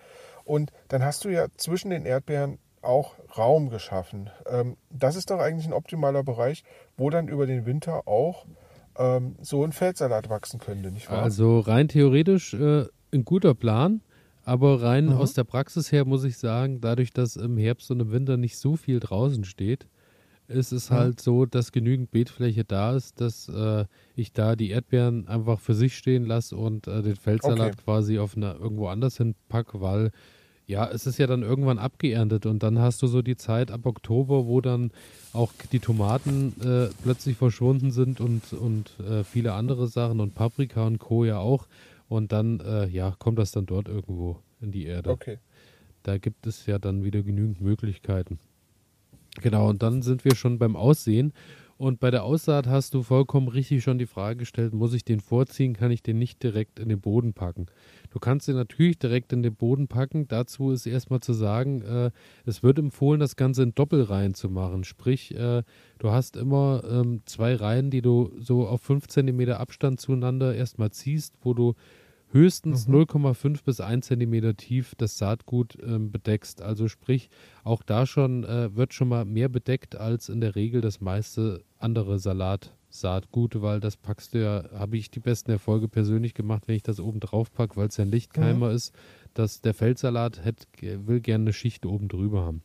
Und 0.43 0.71
dann 0.89 1.03
hast 1.03 1.23
du 1.25 1.29
ja 1.29 1.47
zwischen 1.57 1.89
den 1.89 2.05
Erdbeeren 2.05 2.59
auch 2.81 3.13
Raum 3.37 3.69
geschaffen. 3.69 4.29
Ähm, 4.47 4.77
das 4.89 5.15
ist 5.15 5.29
doch 5.29 5.39
eigentlich 5.39 5.67
ein 5.67 5.73
optimaler 5.73 6.23
Bereich, 6.23 6.63
wo 6.97 7.09
dann 7.09 7.27
über 7.27 7.45
den 7.45 7.65
Winter 7.65 8.07
auch 8.07 8.45
ähm, 8.97 9.35
so 9.41 9.63
ein 9.63 9.71
Feldsalat 9.71 10.29
wachsen 10.29 10.59
könnte, 10.59 10.91
nicht 10.91 11.09
wahr? 11.09 11.21
Also 11.21 11.59
rein 11.59 11.87
theoretisch 11.87 12.53
äh, 12.53 12.85
ein 13.13 13.25
guter 13.25 13.53
Plan. 13.53 14.01
Aber 14.43 14.81
rein 14.81 15.07
mhm. 15.07 15.13
aus 15.13 15.33
der 15.33 15.43
Praxis 15.43 15.91
her 15.91 16.05
muss 16.05 16.23
ich 16.23 16.37
sagen, 16.37 16.81
dadurch, 16.81 17.11
dass 17.11 17.35
im 17.35 17.57
Herbst 17.57 17.91
und 17.91 17.99
im 17.99 18.11
Winter 18.11 18.37
nicht 18.37 18.57
so 18.57 18.75
viel 18.75 18.99
draußen 18.99 19.43
steht, 19.43 19.87
ist 20.47 20.71
es 20.71 20.89
mhm. 20.89 20.95
halt 20.95 21.21
so, 21.21 21.45
dass 21.45 21.71
genügend 21.71 22.11
Beetfläche 22.11 22.63
da 22.63 22.95
ist, 22.95 23.21
dass 23.21 23.47
äh, 23.49 23.85
ich 24.15 24.33
da 24.33 24.55
die 24.55 24.69
Erdbeeren 24.69 25.27
einfach 25.27 25.59
für 25.59 25.73
sich 25.73 25.97
stehen 25.97 26.25
lasse 26.25 26.57
und 26.57 26.87
äh, 26.87 27.01
den 27.01 27.15
Feldsalat 27.15 27.73
okay. 27.73 27.83
quasi 27.83 28.19
auf 28.19 28.35
eine, 28.35 28.53
irgendwo 28.53 28.87
anders 28.87 29.17
hinpacke, 29.17 29.81
weil 29.81 30.11
ja, 30.67 30.87
es 30.87 31.05
ist 31.05 31.17
ja 31.17 31.27
dann 31.27 31.41
irgendwann 31.41 31.79
abgeerntet 31.79 32.45
und 32.45 32.63
dann 32.63 32.79
hast 32.79 33.01
du 33.01 33.07
so 33.07 33.21
die 33.21 33.35
Zeit 33.35 33.71
ab 33.71 33.85
Oktober, 33.85 34.45
wo 34.45 34.61
dann 34.61 34.91
auch 35.33 35.51
die 35.71 35.79
Tomaten 35.79 36.53
äh, 36.61 36.93
plötzlich 37.03 37.35
verschwunden 37.35 37.91
sind 37.91 38.21
und, 38.21 38.53
und 38.53 38.97
äh, 39.01 39.23
viele 39.23 39.53
andere 39.53 39.87
Sachen 39.87 40.19
und 40.21 40.33
Paprika 40.33 40.85
und 40.85 40.99
Co. 40.99 41.25
ja 41.25 41.39
auch. 41.39 41.67
Und 42.11 42.33
dann, 42.33 42.59
äh, 42.59 42.87
ja, 42.87 43.15
kommt 43.19 43.39
das 43.39 43.53
dann 43.53 43.65
dort 43.65 43.87
irgendwo 43.87 44.41
in 44.59 44.73
die 44.73 44.85
Erde. 44.85 45.11
Okay. 45.11 45.37
Da 46.03 46.17
gibt 46.17 46.45
es 46.45 46.65
ja 46.65 46.77
dann 46.77 47.05
wieder 47.05 47.23
genügend 47.23 47.61
Möglichkeiten. 47.61 48.37
Genau, 49.39 49.69
und 49.69 49.81
dann 49.81 50.01
sind 50.01 50.25
wir 50.25 50.35
schon 50.35 50.59
beim 50.59 50.75
Aussehen. 50.75 51.31
Und 51.77 52.01
bei 52.01 52.11
der 52.11 52.25
Aussaat 52.25 52.67
hast 52.67 52.93
du 52.93 53.01
vollkommen 53.01 53.47
richtig 53.47 53.81
schon 53.81 53.97
die 53.97 54.05
Frage 54.05 54.39
gestellt, 54.39 54.73
muss 54.73 54.93
ich 54.93 55.05
den 55.05 55.21
vorziehen, 55.21 55.73
kann 55.73 55.89
ich 55.89 56.03
den 56.03 56.19
nicht 56.19 56.43
direkt 56.43 56.79
in 56.79 56.89
den 56.89 56.99
Boden 56.99 57.33
packen? 57.33 57.67
Du 58.09 58.19
kannst 58.19 58.49
den 58.49 58.55
natürlich 58.55 58.99
direkt 58.99 59.31
in 59.31 59.41
den 59.41 59.55
Boden 59.55 59.87
packen. 59.87 60.27
Dazu 60.27 60.71
ist 60.71 60.85
erstmal 60.85 61.21
zu 61.21 61.31
sagen, 61.31 61.81
äh, 61.81 62.11
es 62.45 62.61
wird 62.61 62.77
empfohlen, 62.77 63.21
das 63.21 63.37
Ganze 63.37 63.63
in 63.63 63.73
Doppelreihen 63.73 64.33
zu 64.33 64.49
machen. 64.49 64.83
Sprich, 64.83 65.33
äh, 65.33 65.63
du 65.97 66.11
hast 66.11 66.35
immer 66.35 66.83
ähm, 66.87 67.21
zwei 67.25 67.55
Reihen, 67.55 67.89
die 67.89 68.01
du 68.01 68.33
so 68.37 68.67
auf 68.67 68.81
5 68.81 69.07
cm 69.07 69.51
Abstand 69.51 70.01
zueinander 70.01 70.53
erstmal 70.53 70.91
ziehst, 70.91 71.35
wo 71.41 71.53
du 71.53 71.73
höchstens 72.31 72.87
mhm. 72.87 72.95
0,5 72.95 73.63
bis 73.63 73.79
1 73.79 74.05
cm 74.05 74.55
tief 74.57 74.95
das 74.95 75.17
Saatgut 75.17 75.77
ähm, 75.83 76.11
bedeckst. 76.11 76.61
Also 76.61 76.87
sprich, 76.87 77.29
auch 77.63 77.83
da 77.83 78.05
schon 78.05 78.43
äh, 78.43 78.75
wird 78.75 78.93
schon 78.93 79.09
mal 79.09 79.25
mehr 79.25 79.49
bedeckt 79.49 79.95
als 79.95 80.29
in 80.29 80.41
der 80.41 80.55
Regel 80.55 80.81
das 80.81 81.01
meiste 81.01 81.63
andere 81.77 82.19
Salatsaatgut, 82.19 83.61
weil 83.61 83.79
das 83.79 83.97
packst 83.97 84.33
du 84.33 84.41
ja, 84.41 84.63
habe 84.73 84.97
ich 84.97 85.11
die 85.11 85.19
besten 85.19 85.51
Erfolge 85.51 85.87
persönlich 85.87 86.33
gemacht, 86.33 86.63
wenn 86.67 86.75
ich 86.75 86.83
das 86.83 86.99
oben 86.99 87.19
drauf 87.19 87.51
packe, 87.51 87.75
weil 87.77 87.87
es 87.87 87.97
ja 87.97 88.05
ein 88.05 88.11
Lichtkeimer 88.11 88.69
mhm. 88.69 88.75
ist, 88.75 88.93
dass 89.33 89.61
der 89.61 89.73
Feldsalat 89.73 90.43
hätt, 90.43 90.67
will 90.81 91.19
gerne 91.19 91.43
eine 91.43 91.53
Schicht 91.53 91.85
oben 91.85 92.07
drüber 92.07 92.45
haben. 92.45 92.63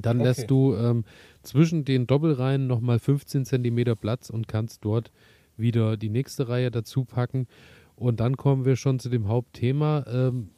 Dann 0.00 0.18
okay. 0.18 0.28
lässt 0.28 0.50
du 0.50 0.74
ähm, 0.76 1.04
zwischen 1.42 1.84
den 1.84 2.06
Doppelreihen 2.06 2.66
nochmal 2.66 2.98
15 2.98 3.44
cm 3.44 3.96
Platz 4.00 4.30
und 4.30 4.48
kannst 4.48 4.84
dort 4.84 5.12
wieder 5.56 5.96
die 5.96 6.08
nächste 6.08 6.48
Reihe 6.48 6.70
dazu 6.70 7.04
packen. 7.04 7.46
Und 8.00 8.18
dann 8.18 8.38
kommen 8.38 8.64
wir 8.64 8.76
schon 8.76 8.98
zu 8.98 9.10
dem 9.10 9.28
Hauptthema. 9.28 10.06
Ähm, 10.10 10.48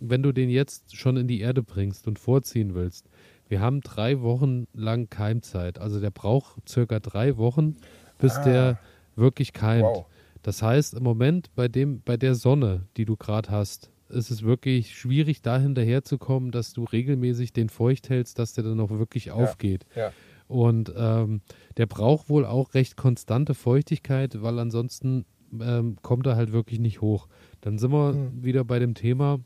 wenn 0.00 0.22
du 0.22 0.32
den 0.32 0.50
jetzt 0.50 0.94
schon 0.94 1.16
in 1.16 1.28
die 1.28 1.40
Erde 1.40 1.62
bringst 1.62 2.06
und 2.06 2.18
vorziehen 2.18 2.74
willst, 2.74 3.08
wir 3.48 3.62
haben 3.62 3.80
drei 3.80 4.20
Wochen 4.20 4.66
lang 4.74 5.08
Keimzeit. 5.08 5.78
Also 5.78 5.98
der 5.98 6.10
braucht 6.10 6.68
circa 6.68 7.00
drei 7.00 7.38
Wochen, 7.38 7.76
bis 8.18 8.36
ah. 8.36 8.44
der 8.44 8.78
wirklich 9.16 9.54
keimt. 9.54 9.84
Wow. 9.84 10.06
Das 10.42 10.60
heißt, 10.60 10.92
im 10.92 11.02
Moment 11.02 11.54
bei 11.54 11.68
dem, 11.68 12.02
bei 12.02 12.18
der 12.18 12.34
Sonne, 12.34 12.86
die 12.98 13.06
du 13.06 13.16
gerade 13.16 13.50
hast, 13.50 13.90
ist 14.10 14.30
es 14.30 14.42
wirklich 14.42 14.94
schwierig, 14.94 15.40
da 15.40 15.58
hinterherzukommen, 15.58 16.50
dass 16.50 16.74
du 16.74 16.84
regelmäßig 16.84 17.54
den 17.54 17.70
feucht 17.70 18.10
hältst, 18.10 18.38
dass 18.38 18.52
der 18.52 18.64
dann 18.64 18.78
auch 18.78 18.90
wirklich 18.90 19.26
ja. 19.26 19.34
aufgeht. 19.34 19.86
Ja. 19.96 20.12
Und 20.48 20.92
ähm, 20.94 21.40
der 21.78 21.86
braucht 21.86 22.28
wohl 22.28 22.44
auch 22.44 22.74
recht 22.74 22.98
konstante 22.98 23.54
Feuchtigkeit, 23.54 24.42
weil 24.42 24.58
ansonsten 24.58 25.24
ähm, 25.60 25.96
kommt 26.02 26.26
er 26.26 26.36
halt 26.36 26.52
wirklich 26.52 26.78
nicht 26.80 27.00
hoch. 27.00 27.28
Dann 27.60 27.78
sind 27.78 27.92
wir 27.92 28.12
Hm. 28.14 28.44
wieder 28.44 28.64
bei 28.64 28.78
dem 28.78 28.94
Thema, 28.94 29.40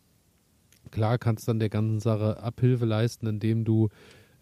klar 0.90 1.18
kannst 1.18 1.48
dann 1.48 1.58
der 1.58 1.70
ganzen 1.70 2.00
Sache 2.00 2.42
Abhilfe 2.42 2.84
leisten, 2.84 3.26
indem 3.26 3.64
du 3.64 3.88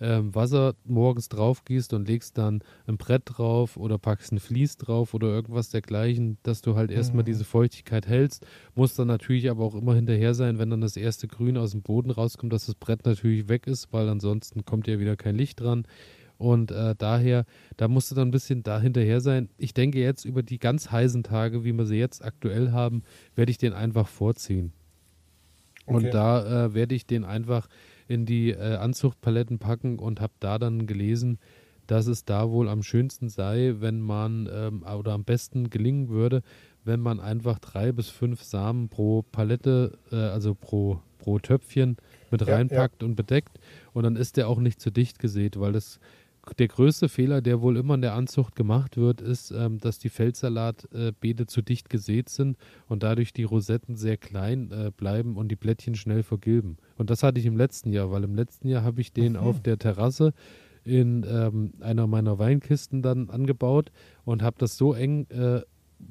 ähm, 0.00 0.34
Wasser 0.34 0.74
morgens 0.84 1.28
drauf 1.28 1.64
gießt 1.64 1.92
und 1.94 2.08
legst 2.08 2.36
dann 2.36 2.64
ein 2.88 2.96
Brett 2.96 3.22
drauf 3.26 3.76
oder 3.76 3.98
packst 3.98 4.32
ein 4.32 4.40
Vlies 4.40 4.76
drauf 4.76 5.14
oder 5.14 5.28
irgendwas 5.28 5.70
dergleichen, 5.70 6.38
dass 6.42 6.60
du 6.60 6.74
halt 6.74 6.90
erstmal 6.90 7.22
Mhm. 7.22 7.26
diese 7.26 7.44
Feuchtigkeit 7.44 8.08
hältst. 8.08 8.44
Muss 8.74 8.94
dann 8.96 9.06
natürlich 9.06 9.48
aber 9.48 9.62
auch 9.64 9.76
immer 9.76 9.94
hinterher 9.94 10.34
sein, 10.34 10.58
wenn 10.58 10.70
dann 10.70 10.80
das 10.80 10.96
erste 10.96 11.28
Grün 11.28 11.56
aus 11.56 11.70
dem 11.70 11.82
Boden 11.82 12.10
rauskommt, 12.10 12.52
dass 12.52 12.66
das 12.66 12.74
Brett 12.74 13.06
natürlich 13.06 13.48
weg 13.48 13.68
ist, 13.68 13.92
weil 13.92 14.08
ansonsten 14.08 14.64
kommt 14.64 14.88
ja 14.88 14.98
wieder 14.98 15.14
kein 15.14 15.36
Licht 15.36 15.60
dran. 15.60 15.84
Und 16.42 16.72
äh, 16.72 16.96
daher, 16.98 17.44
da 17.76 17.86
musst 17.86 18.10
du 18.10 18.16
dann 18.16 18.28
ein 18.28 18.32
bisschen 18.32 18.64
da 18.64 18.80
hinterher 18.80 19.20
sein. 19.20 19.48
Ich 19.58 19.74
denke 19.74 20.00
jetzt 20.00 20.24
über 20.24 20.42
die 20.42 20.58
ganz 20.58 20.90
heißen 20.90 21.22
Tage, 21.22 21.62
wie 21.62 21.72
wir 21.72 21.86
sie 21.86 21.98
jetzt 21.98 22.24
aktuell 22.24 22.72
haben, 22.72 23.04
werde 23.36 23.52
ich 23.52 23.58
den 23.58 23.72
einfach 23.72 24.08
vorziehen. 24.08 24.72
Okay. 25.86 25.94
Und 25.94 26.14
da 26.14 26.66
äh, 26.66 26.74
werde 26.74 26.96
ich 26.96 27.06
den 27.06 27.24
einfach 27.24 27.68
in 28.08 28.26
die 28.26 28.50
äh, 28.50 28.74
Anzuchtpaletten 28.74 29.60
packen 29.60 30.00
und 30.00 30.20
habe 30.20 30.32
da 30.40 30.58
dann 30.58 30.88
gelesen, 30.88 31.38
dass 31.86 32.08
es 32.08 32.24
da 32.24 32.50
wohl 32.50 32.68
am 32.68 32.82
schönsten 32.82 33.28
sei, 33.28 33.74
wenn 33.78 34.00
man 34.00 34.48
ähm, 34.52 34.82
oder 34.82 35.12
am 35.12 35.22
besten 35.22 35.70
gelingen 35.70 36.08
würde, 36.08 36.42
wenn 36.84 36.98
man 36.98 37.20
einfach 37.20 37.60
drei 37.60 37.92
bis 37.92 38.08
fünf 38.08 38.42
Samen 38.42 38.88
pro 38.88 39.22
Palette, 39.22 39.96
äh, 40.10 40.16
also 40.16 40.56
pro, 40.56 41.00
pro 41.18 41.38
Töpfchen 41.38 41.98
mit 42.32 42.40
Ja, 42.40 42.54
reinpackt 42.54 43.04
und 43.04 43.14
bedeckt. 43.14 43.60
Und 43.92 44.02
dann 44.02 44.16
ist 44.16 44.36
der 44.36 44.48
auch 44.48 44.58
nicht 44.58 44.80
zu 44.80 44.90
dicht 44.90 45.18
gesät, 45.18 45.60
weil 45.60 45.72
das 45.72 46.00
der 46.58 46.68
größte 46.68 47.08
Fehler, 47.08 47.40
der 47.40 47.60
wohl 47.60 47.76
immer 47.76 47.94
in 47.94 48.02
der 48.02 48.14
Anzucht 48.14 48.56
gemacht 48.56 48.96
wird, 48.96 49.20
ist, 49.20 49.52
ähm, 49.52 49.78
dass 49.78 49.98
die 49.98 50.08
Feldsalatbeete 50.08 51.46
zu 51.46 51.62
dicht 51.62 51.88
gesät 51.88 52.28
sind 52.28 52.56
und 52.88 53.02
dadurch 53.02 53.32
die 53.32 53.44
Rosetten 53.44 53.96
sehr 53.96 54.16
klein 54.16 54.70
äh, 54.72 54.90
bleiben 54.90 55.36
und 55.36 55.48
die 55.48 55.56
Blättchen 55.56 55.94
schnell 55.94 56.22
vergilben. 56.22 56.78
Und 56.96 57.10
das 57.10 57.22
hatte 57.22 57.38
ich 57.38 57.46
im 57.46 57.56
letzten 57.56 57.92
Jahr, 57.92 58.10
weil 58.10 58.24
im 58.24 58.34
letzten 58.34 58.68
Jahr 58.68 58.82
habe 58.82 59.00
ich 59.00 59.12
den 59.12 59.32
Mhm. 59.32 59.38
auf 59.38 59.60
der 59.60 59.78
Terrasse 59.78 60.32
in 60.84 61.24
ähm, 61.28 61.74
einer 61.80 62.08
meiner 62.08 62.40
Weinkisten 62.40 63.02
dann 63.02 63.30
angebaut 63.30 63.92
und 64.24 64.42
habe 64.42 64.56
das 64.58 64.76
so 64.76 64.94
eng 64.94 65.28
äh, 65.30 65.60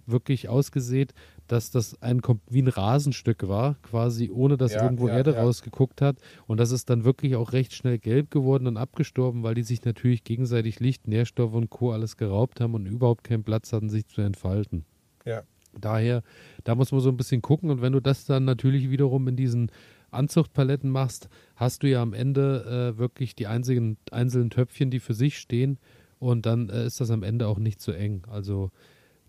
wirklich 0.05 0.47
ausgesät, 0.47 1.13
dass 1.51 1.69
das 1.69 2.01
ein 2.01 2.21
wie 2.49 2.61
ein 2.61 2.67
Rasenstück 2.67 3.47
war, 3.47 3.75
quasi 3.81 4.31
ohne 4.31 4.55
dass 4.55 4.73
Ja, 4.73 4.83
irgendwo 4.83 5.09
ja, 5.09 5.17
Erde 5.17 5.33
ja. 5.33 5.41
rausgeguckt 5.41 6.01
hat. 6.01 6.17
Und 6.47 6.59
das 6.59 6.71
ist 6.71 6.89
dann 6.89 7.03
wirklich 7.03 7.35
auch 7.35 7.51
recht 7.51 7.73
schnell 7.73 7.99
gelb 7.99 8.31
geworden 8.31 8.67
und 8.67 8.77
abgestorben, 8.77 9.43
weil 9.43 9.55
die 9.55 9.63
sich 9.63 9.83
natürlich 9.83 10.23
gegenseitig 10.23 10.79
Licht, 10.79 11.07
Nährstoffe 11.07 11.53
und 11.53 11.69
Co. 11.69 11.91
alles 11.91 12.15
geraubt 12.15 12.61
haben 12.61 12.73
und 12.73 12.85
überhaupt 12.85 13.25
keinen 13.25 13.43
Platz 13.43 13.73
hatten, 13.73 13.89
sich 13.89 14.07
zu 14.07 14.21
entfalten. 14.21 14.85
Ja. 15.25 15.43
Daher, 15.77 16.23
da 16.63 16.75
muss 16.75 16.91
man 16.91 17.01
so 17.01 17.09
ein 17.09 17.17
bisschen 17.17 17.41
gucken. 17.41 17.69
Und 17.69 17.81
wenn 17.81 17.93
du 17.93 17.99
das 17.99 18.25
dann 18.25 18.45
natürlich 18.45 18.89
wiederum 18.89 19.27
in 19.27 19.35
diesen 19.35 19.71
Anzuchtpaletten 20.11 20.89
machst, 20.89 21.29
hast 21.55 21.83
du 21.83 21.89
ja 21.89 22.01
am 22.01 22.13
Ende 22.13 22.93
äh, 22.95 22.97
wirklich 22.97 23.35
die 23.35 23.47
einzigen 23.47 23.97
einzelnen 24.11 24.49
Töpfchen, 24.49 24.89
die 24.89 24.99
für 24.99 25.13
sich 25.13 25.37
stehen. 25.37 25.79
Und 26.19 26.45
dann 26.45 26.69
äh, 26.69 26.85
ist 26.85 27.01
das 27.01 27.11
am 27.11 27.23
Ende 27.23 27.47
auch 27.47 27.57
nicht 27.57 27.81
so 27.81 27.91
eng. 27.91 28.23
Also 28.29 28.71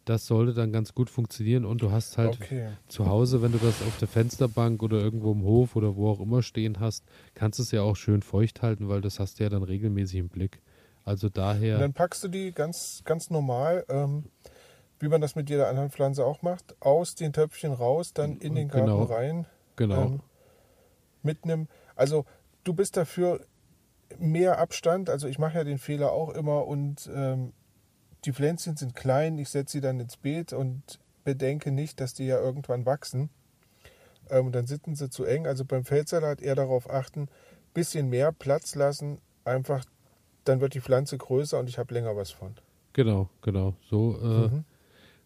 das 0.05 0.27
sollte 0.27 0.55
dann 0.55 0.73
ganz 0.73 0.95
gut 0.95 1.11
funktionieren. 1.11 1.65
Und 1.65 1.83
du 1.83 1.93
hast 1.93 2.19
halt 2.19 2.39
Okay. 2.41 2.69
zu 2.89 3.07
Hause, 3.07 3.43
wenn 3.43 3.53
du 3.53 3.59
das 3.59 3.83
auf 3.83 3.97
der 3.99 4.09
Fensterbank 4.09 4.83
oder 4.83 4.99
irgendwo 4.99 5.33
im 5.33 5.43
Hof 5.43 5.77
oder 5.77 5.97
wo 5.97 6.11
auch 6.11 6.21
immer 6.21 6.43
stehen 6.43 6.81
hast, 6.81 7.05
kannst 7.35 7.59
du 7.59 7.63
es 7.63 7.71
ja 7.71 7.83
auch 7.83 7.97
schön 7.97 8.23
feucht 8.23 8.63
halten, 8.63 8.89
weil 8.89 9.01
das 9.01 9.21
hast 9.21 9.39
du 9.39 9.45
ja 9.45 9.49
dann 9.51 9.63
regelmäßig 9.63 10.19
im 10.19 10.29
Blick. 10.29 10.61
Also 11.05 11.29
daher. 11.29 11.77
Und 11.77 11.81
dann 11.81 11.93
packst 11.93 12.23
du 12.25 12.29
die 12.29 12.53
ganz, 12.53 13.03
ganz 13.05 13.31
normal, 13.31 13.85
ähm, 13.89 14.25
wie 15.01 15.09
man 15.09 15.21
das 15.21 15.35
mit 15.35 15.51
jeder 15.51 15.69
anderen 15.69 15.91
Pflanze 15.91 16.25
auch 16.25 16.43
macht, 16.43 16.77
aus 16.81 17.15
den 17.15 17.33
Töpfchen 17.33 17.73
raus, 17.73 18.13
dann 18.13 18.39
in 18.39 18.55
den 18.55 18.69
Garten 18.69 18.87
Genau. 18.87 19.03
rein. 19.05 19.47
genau. 19.77 20.03
ähm, 20.03 20.21
mit 21.25 21.45
einem, 21.45 21.69
also 21.97 22.25
du 22.65 22.73
bist 22.73 22.97
dafür 22.97 23.41
mehr 24.19 24.59
Abstand, 24.59 25.09
also 25.11 25.27
ich 25.27 25.39
mache 25.39 25.59
ja 25.59 25.65
den 25.65 25.79
Fehler 25.79 26.13
auch 26.13 26.31
immer 26.31 26.67
und 26.67 27.09
ähm, 27.15 27.53
die 28.25 28.33
Pflänzchen 28.33 28.77
sind 28.77 28.95
klein, 28.95 29.39
ich 29.39 29.49
setze 29.49 29.73
sie 29.73 29.81
dann 29.81 30.01
ins 30.01 30.17
Beet 30.17 30.53
und 30.53 30.99
bedenke 31.25 31.71
nicht, 31.73 32.01
dass 32.01 32.15
die 32.15 32.27
ja 32.27 32.39
irgendwann 32.39 32.87
wachsen. 32.87 33.31
Ähm, 34.31 34.47
und 34.47 34.55
dann 34.55 34.67
sitzen 34.67 34.95
sie 34.95 35.11
zu 35.11 35.25
eng, 35.25 35.47
also 35.47 35.65
beim 35.65 35.85
Feldsalat 35.85 36.41
eher 36.41 36.55
darauf 36.55 36.89
achten, 36.91 37.29
bisschen 37.75 38.09
mehr 38.09 38.33
Platz 38.33 38.75
lassen, 38.75 39.19
einfach 39.45 39.85
dann 40.45 40.61
wird 40.61 40.75
die 40.75 40.81
Pflanze 40.81 41.17
größer 41.19 41.59
und 41.59 41.69
ich 41.69 41.79
habe 41.79 41.95
länger 41.95 42.17
was 42.17 42.31
von. 42.31 42.55
Genau, 42.93 43.29
genau. 43.43 43.75
So, 43.89 44.19
äh, 44.21 44.49
Mhm. 44.49 44.65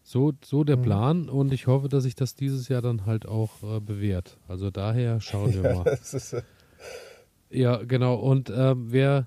so, 0.03 0.33
so 0.45 0.62
der 0.62 0.76
Mhm. 0.76 0.83
Plan 0.83 1.29
und 1.29 1.53
ich 1.53 1.67
hoffe, 1.67 1.88
dass 1.88 2.05
sich 2.05 2.15
das 2.15 2.35
dieses 2.35 2.69
Jahr 2.69 2.83
dann 2.83 3.07
halt 3.07 3.26
auch 3.26 3.62
äh, 3.62 3.81
bewährt. 3.81 4.38
Also 4.47 4.71
daher 4.71 5.21
schauen 5.21 5.53
wir 5.55 5.62
Ja, 5.65 5.73
mal. 5.75 5.87
ist, 5.87 6.33
äh, 6.33 6.43
Ja, 7.50 7.76
genau. 7.83 8.17
Und 8.17 8.50
äh, 8.50 8.75
wer 8.76 9.26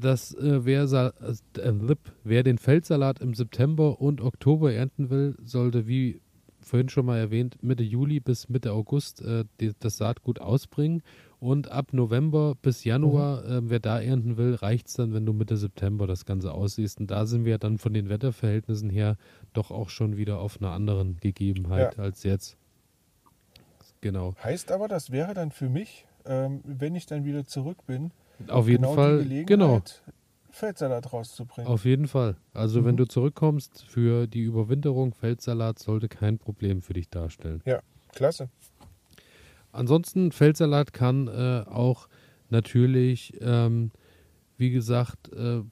das, 0.00 0.34
äh, 0.34 0.64
wer, 0.64 0.86
Sa 0.86 1.12
äh, 1.58 1.70
Lip, 1.70 2.12
wer 2.24 2.42
den 2.42 2.58
Feldsalat 2.58 3.20
im 3.20 3.34
September 3.34 4.00
und 4.00 4.20
Oktober 4.20 4.72
ernten 4.72 5.10
will, 5.10 5.36
sollte 5.44 5.86
wie 5.86 6.20
vorhin 6.60 6.88
schon 6.88 7.06
mal 7.06 7.18
erwähnt, 7.18 7.62
Mitte 7.62 7.82
Juli 7.82 8.20
bis 8.20 8.48
Mitte 8.48 8.72
August 8.72 9.22
äh, 9.22 9.44
die, 9.60 9.72
das 9.78 9.96
Saatgut 9.96 10.40
ausbringen. 10.40 11.02
Und 11.38 11.70
ab 11.70 11.92
November 11.92 12.54
bis 12.60 12.84
Januar, 12.84 13.44
äh, 13.46 13.60
wer 13.62 13.80
da 13.80 13.98
ernten 13.98 14.36
will, 14.36 14.54
reicht 14.54 14.88
es 14.88 14.94
dann, 14.94 15.14
wenn 15.14 15.24
du 15.24 15.32
Mitte 15.32 15.56
September 15.56 16.06
das 16.06 16.26
Ganze 16.26 16.52
aussiehst. 16.52 17.00
Und 17.00 17.10
da 17.10 17.24
sind 17.24 17.46
wir 17.46 17.56
dann 17.58 17.78
von 17.78 17.94
den 17.94 18.10
Wetterverhältnissen 18.10 18.90
her 18.90 19.16
doch 19.54 19.70
auch 19.70 19.88
schon 19.88 20.18
wieder 20.18 20.38
auf 20.38 20.60
einer 20.60 20.72
anderen 20.72 21.16
Gegebenheit 21.16 21.98
als 21.98 22.24
jetzt. 22.24 22.56
Genau. 24.02 24.34
heißt 24.42 24.72
aber, 24.72 24.88
das 24.88 25.10
wäre 25.10 25.34
dann 25.34 25.50
für 25.50 25.68
mich, 25.68 26.06
ähm, 26.24 26.60
wenn 26.64 26.94
ich 26.94 27.04
dann 27.06 27.24
wieder 27.24 27.44
zurück 27.46 27.84
bin, 27.86 28.12
Auf 28.48 28.68
jeden 28.68 28.82
genau 28.82 28.94
Fall. 28.94 29.24
Genau. 29.46 29.82
Feldsalat 30.50 31.12
rauszubringen. 31.12 31.70
Auf 31.70 31.84
jeden 31.84 32.08
Fall. 32.08 32.36
Also 32.52 32.84
wenn 32.84 32.94
Mhm. 32.94 32.98
du 32.98 33.04
zurückkommst 33.06 33.84
für 33.84 34.26
die 34.26 34.42
Überwinterung, 34.42 35.14
Feldsalat 35.14 35.78
sollte 35.78 36.08
kein 36.08 36.38
Problem 36.38 36.82
für 36.82 36.92
dich 36.92 37.08
darstellen. 37.08 37.62
Klasse. 38.12 38.48
Ansonsten, 39.72 40.32
Feldsalat 40.32 40.92
kann 40.92 41.28
äh, 41.28 41.62
auch 41.68 42.08
natürlich, 42.48 43.34
ähm, 43.40 43.92
wie 44.56 44.70
gesagt, 44.70 45.32
äh, 45.32 45.62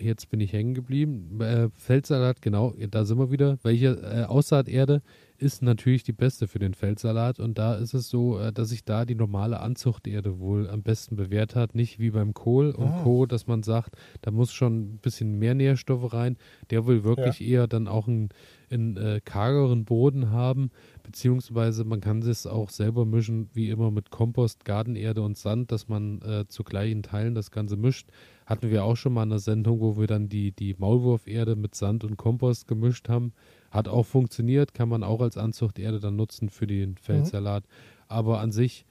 jetzt 0.00 0.30
bin 0.30 0.40
ich 0.40 0.52
hängen 0.52 0.74
geblieben. 0.74 1.40
Äh, 1.40 1.68
Feldsalat, 1.76 2.40
genau, 2.40 2.72
da 2.90 3.04
sind 3.04 3.18
wir 3.18 3.30
wieder. 3.32 3.58
Welche 3.64 3.88
äh, 4.00 4.24
Aussaaterde 4.24 5.02
ist 5.40 5.62
natürlich 5.62 6.02
die 6.02 6.12
beste 6.12 6.46
für 6.46 6.58
den 6.58 6.74
Feldsalat 6.74 7.40
und 7.40 7.56
da 7.56 7.74
ist 7.74 7.94
es 7.94 8.08
so, 8.10 8.38
äh, 8.38 8.52
dass 8.52 8.68
sich 8.68 8.84
da 8.84 9.04
die 9.04 9.14
normale 9.14 9.60
Anzuchterde 9.60 10.38
wohl 10.38 10.68
am 10.68 10.82
besten 10.82 11.16
bewährt 11.16 11.54
hat. 11.54 11.74
Nicht 11.74 11.98
wie 11.98 12.10
beim 12.10 12.34
Kohl 12.34 12.70
und 12.72 12.88
Ah. 12.88 13.00
Co., 13.02 13.26
dass 13.26 13.46
man 13.46 13.62
sagt, 13.62 13.96
da 14.20 14.30
muss 14.30 14.52
schon 14.52 14.94
ein 14.94 14.98
bisschen 14.98 15.38
mehr 15.38 15.54
Nährstoffe 15.54 16.12
rein. 16.12 16.36
Der 16.70 16.86
will 16.86 17.04
wirklich 17.04 17.40
eher 17.40 17.66
dann 17.66 17.88
auch 17.88 18.06
einen, 18.06 18.28
einen 18.70 18.96
äh, 18.98 19.20
kargeren 19.24 19.84
Boden 19.84 20.30
haben, 20.30 20.70
beziehungsweise 21.02 21.84
man 21.84 22.00
kann 22.00 22.20
es 22.22 22.46
auch 22.46 22.68
selber 22.68 23.06
mischen, 23.06 23.48
wie 23.54 23.70
immer 23.70 23.90
mit 23.90 24.10
Kompost, 24.10 24.64
Gartenerde 24.64 25.22
und 25.22 25.38
Sand, 25.38 25.72
dass 25.72 25.88
man 25.88 26.20
äh, 26.22 26.46
zu 26.48 26.64
gleichen 26.64 27.02
Teilen 27.02 27.34
das 27.34 27.50
Ganze 27.50 27.76
mischt. 27.76 28.10
Hatten 28.46 28.70
wir 28.70 28.84
auch 28.84 28.96
schon 28.96 29.14
mal 29.14 29.22
eine 29.22 29.38
Sendung, 29.38 29.80
wo 29.80 29.96
wir 29.96 30.06
dann 30.06 30.28
die, 30.28 30.52
die 30.52 30.74
Maulwurferde 30.76 31.56
mit 31.56 31.74
Sand 31.74 32.04
und 32.04 32.16
Kompost 32.16 32.68
gemischt 32.68 33.08
haben. 33.08 33.32
Hat 33.70 33.88
auch 33.88 34.06
funktioniert, 34.06 34.74
kann 34.74 34.88
man 34.88 35.02
auch 35.02 35.20
als 35.20 35.36
Anzuchterde 35.36 36.00
dann 36.00 36.16
nutzen 36.16 36.48
für 36.48 36.66
den 36.66 36.96
Feldsalat. 36.96 37.64
Aber 38.08 38.40
an 38.40 38.50
sich, 38.50 38.84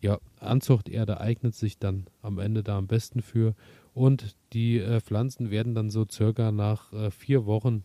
ja, 0.00 0.18
Anzuchterde 0.40 1.20
eignet 1.20 1.54
sich 1.54 1.78
dann 1.78 2.06
am 2.22 2.38
Ende 2.38 2.62
da 2.62 2.76
am 2.76 2.86
besten 2.86 3.22
für. 3.22 3.54
Und 3.94 4.36
die 4.52 4.78
äh, 4.78 5.00
Pflanzen 5.00 5.50
werden 5.50 5.74
dann 5.74 5.88
so 5.88 6.04
circa 6.10 6.52
nach 6.52 6.92
äh, 6.92 7.10
vier 7.10 7.46
Wochen 7.46 7.84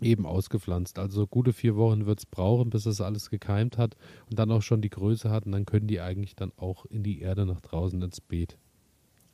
eben 0.00 0.26
ausgepflanzt. 0.26 0.98
Also 0.98 1.26
gute 1.26 1.52
vier 1.52 1.76
Wochen 1.76 2.06
wird 2.06 2.20
es 2.20 2.26
brauchen, 2.26 2.70
bis 2.70 2.84
das 2.84 3.00
alles 3.00 3.30
gekeimt 3.30 3.78
hat 3.78 3.96
und 4.28 4.38
dann 4.38 4.52
auch 4.52 4.62
schon 4.62 4.82
die 4.82 4.90
Größe 4.90 5.30
hat. 5.30 5.46
Und 5.46 5.52
dann 5.52 5.66
können 5.66 5.88
die 5.88 6.00
eigentlich 6.00 6.36
dann 6.36 6.52
auch 6.56 6.84
in 6.86 7.02
die 7.02 7.20
Erde 7.20 7.46
nach 7.46 7.60
draußen 7.60 8.00
ins 8.02 8.20
Beet. 8.20 8.56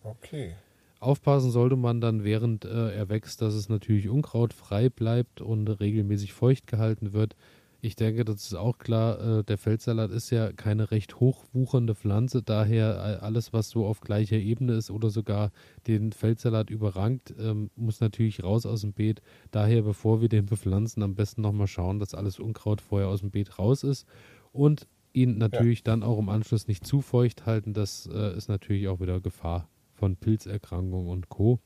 Okay. 0.02 0.54
Aufpassen 1.02 1.50
sollte 1.50 1.76
man 1.76 2.00
dann, 2.00 2.22
während 2.22 2.64
äh, 2.64 2.94
er 2.94 3.08
wächst, 3.08 3.42
dass 3.42 3.54
es 3.54 3.68
natürlich 3.68 4.08
unkrautfrei 4.08 4.88
bleibt 4.88 5.40
und 5.40 5.68
regelmäßig 5.68 6.32
feucht 6.32 6.66
gehalten 6.66 7.12
wird. 7.12 7.34
Ich 7.80 7.96
denke, 7.96 8.24
das 8.24 8.42
ist 8.42 8.54
auch 8.54 8.78
klar. 8.78 9.40
Äh, 9.40 9.44
der 9.44 9.58
Feldsalat 9.58 10.12
ist 10.12 10.30
ja 10.30 10.52
keine 10.52 10.92
recht 10.92 11.18
hochwuchernde 11.18 11.96
Pflanze, 11.96 12.40
daher 12.40 13.18
äh, 13.20 13.24
alles, 13.24 13.52
was 13.52 13.70
so 13.70 13.84
auf 13.84 14.00
gleicher 14.00 14.36
Ebene 14.36 14.74
ist 14.74 14.92
oder 14.92 15.10
sogar 15.10 15.50
den 15.88 16.12
Feldsalat 16.12 16.70
überrangt, 16.70 17.34
ähm, 17.36 17.70
muss 17.74 17.98
natürlich 17.98 18.44
raus 18.44 18.64
aus 18.64 18.82
dem 18.82 18.92
Beet. 18.92 19.22
Daher, 19.50 19.82
bevor 19.82 20.20
wir 20.20 20.28
den 20.28 20.46
bepflanzen, 20.46 21.02
am 21.02 21.16
besten 21.16 21.42
nochmal 21.42 21.66
schauen, 21.66 21.98
dass 21.98 22.14
alles 22.14 22.38
Unkraut 22.38 22.80
vorher 22.80 23.08
aus 23.08 23.20
dem 23.20 23.32
Beet 23.32 23.58
raus 23.58 23.82
ist 23.82 24.06
und 24.52 24.86
ihn 25.12 25.38
natürlich 25.38 25.82
dann 25.82 26.04
auch 26.04 26.20
im 26.20 26.28
Anschluss 26.28 26.68
nicht 26.68 26.86
zu 26.86 27.00
feucht 27.00 27.44
halten. 27.44 27.74
Das 27.74 28.08
äh, 28.12 28.36
ist 28.36 28.48
natürlich 28.48 28.86
auch 28.86 29.00
wieder 29.00 29.20
Gefahr 29.20 29.68
von 30.02 30.16
Pilzerkrankungen 30.16 31.08
und 31.08 31.28
Co. 31.28 31.60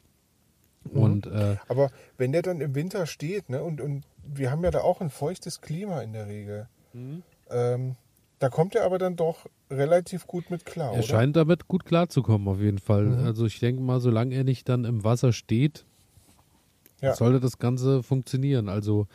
Mhm. 0.93 1.01
Und 1.01 1.27
äh, 1.27 1.57
Aber 1.69 1.91
wenn 2.19 2.33
der 2.33 2.43
dann 2.43 2.61
im 2.61 2.75
Winter 2.75 3.07
steht 3.07 3.49
ne, 3.49 3.65
und, 3.65 3.81
und 3.81 4.05
wir 4.27 4.51
haben 4.51 4.63
ja 4.63 4.71
da 4.71 4.83
auch 4.83 5.01
ein 5.01 5.09
feuchtes 5.09 5.63
Klima 5.63 6.03
in 6.03 6.13
der 6.13 6.27
Regel. 6.27 6.69
Mhm. 6.93 7.23
Ähm, 7.49 7.97
da 8.39 8.51
kommt 8.51 8.75
er 8.75 8.85
aber 8.85 8.99
dann 8.99 9.17
doch 9.17 9.47
relativ 9.71 10.27
gut 10.27 10.51
mit 10.51 10.67
klar, 10.67 10.93
Er 10.93 10.99
oder? 10.99 11.03
scheint 11.03 11.35
damit 11.35 11.67
gut 11.67 11.87
klarzukommen, 11.87 12.47
auf 12.47 12.61
jeden 12.61 12.77
Fall. 12.77 13.05
Mhm. 13.05 13.25
Also 13.25 13.47
ich 13.47 13.59
denke 13.59 13.81
mal, 13.81 14.01
solange 14.01 14.35
er 14.35 14.45
nicht 14.45 14.69
dann 14.69 14.85
im 14.85 15.03
Wasser 15.03 15.33
steht, 15.33 15.87
Ja. 17.01 17.15
sollte 17.15 17.41
das 17.41 17.57
Ganze 17.57 18.03
funktionieren. 18.03 18.69
Also 18.69 19.07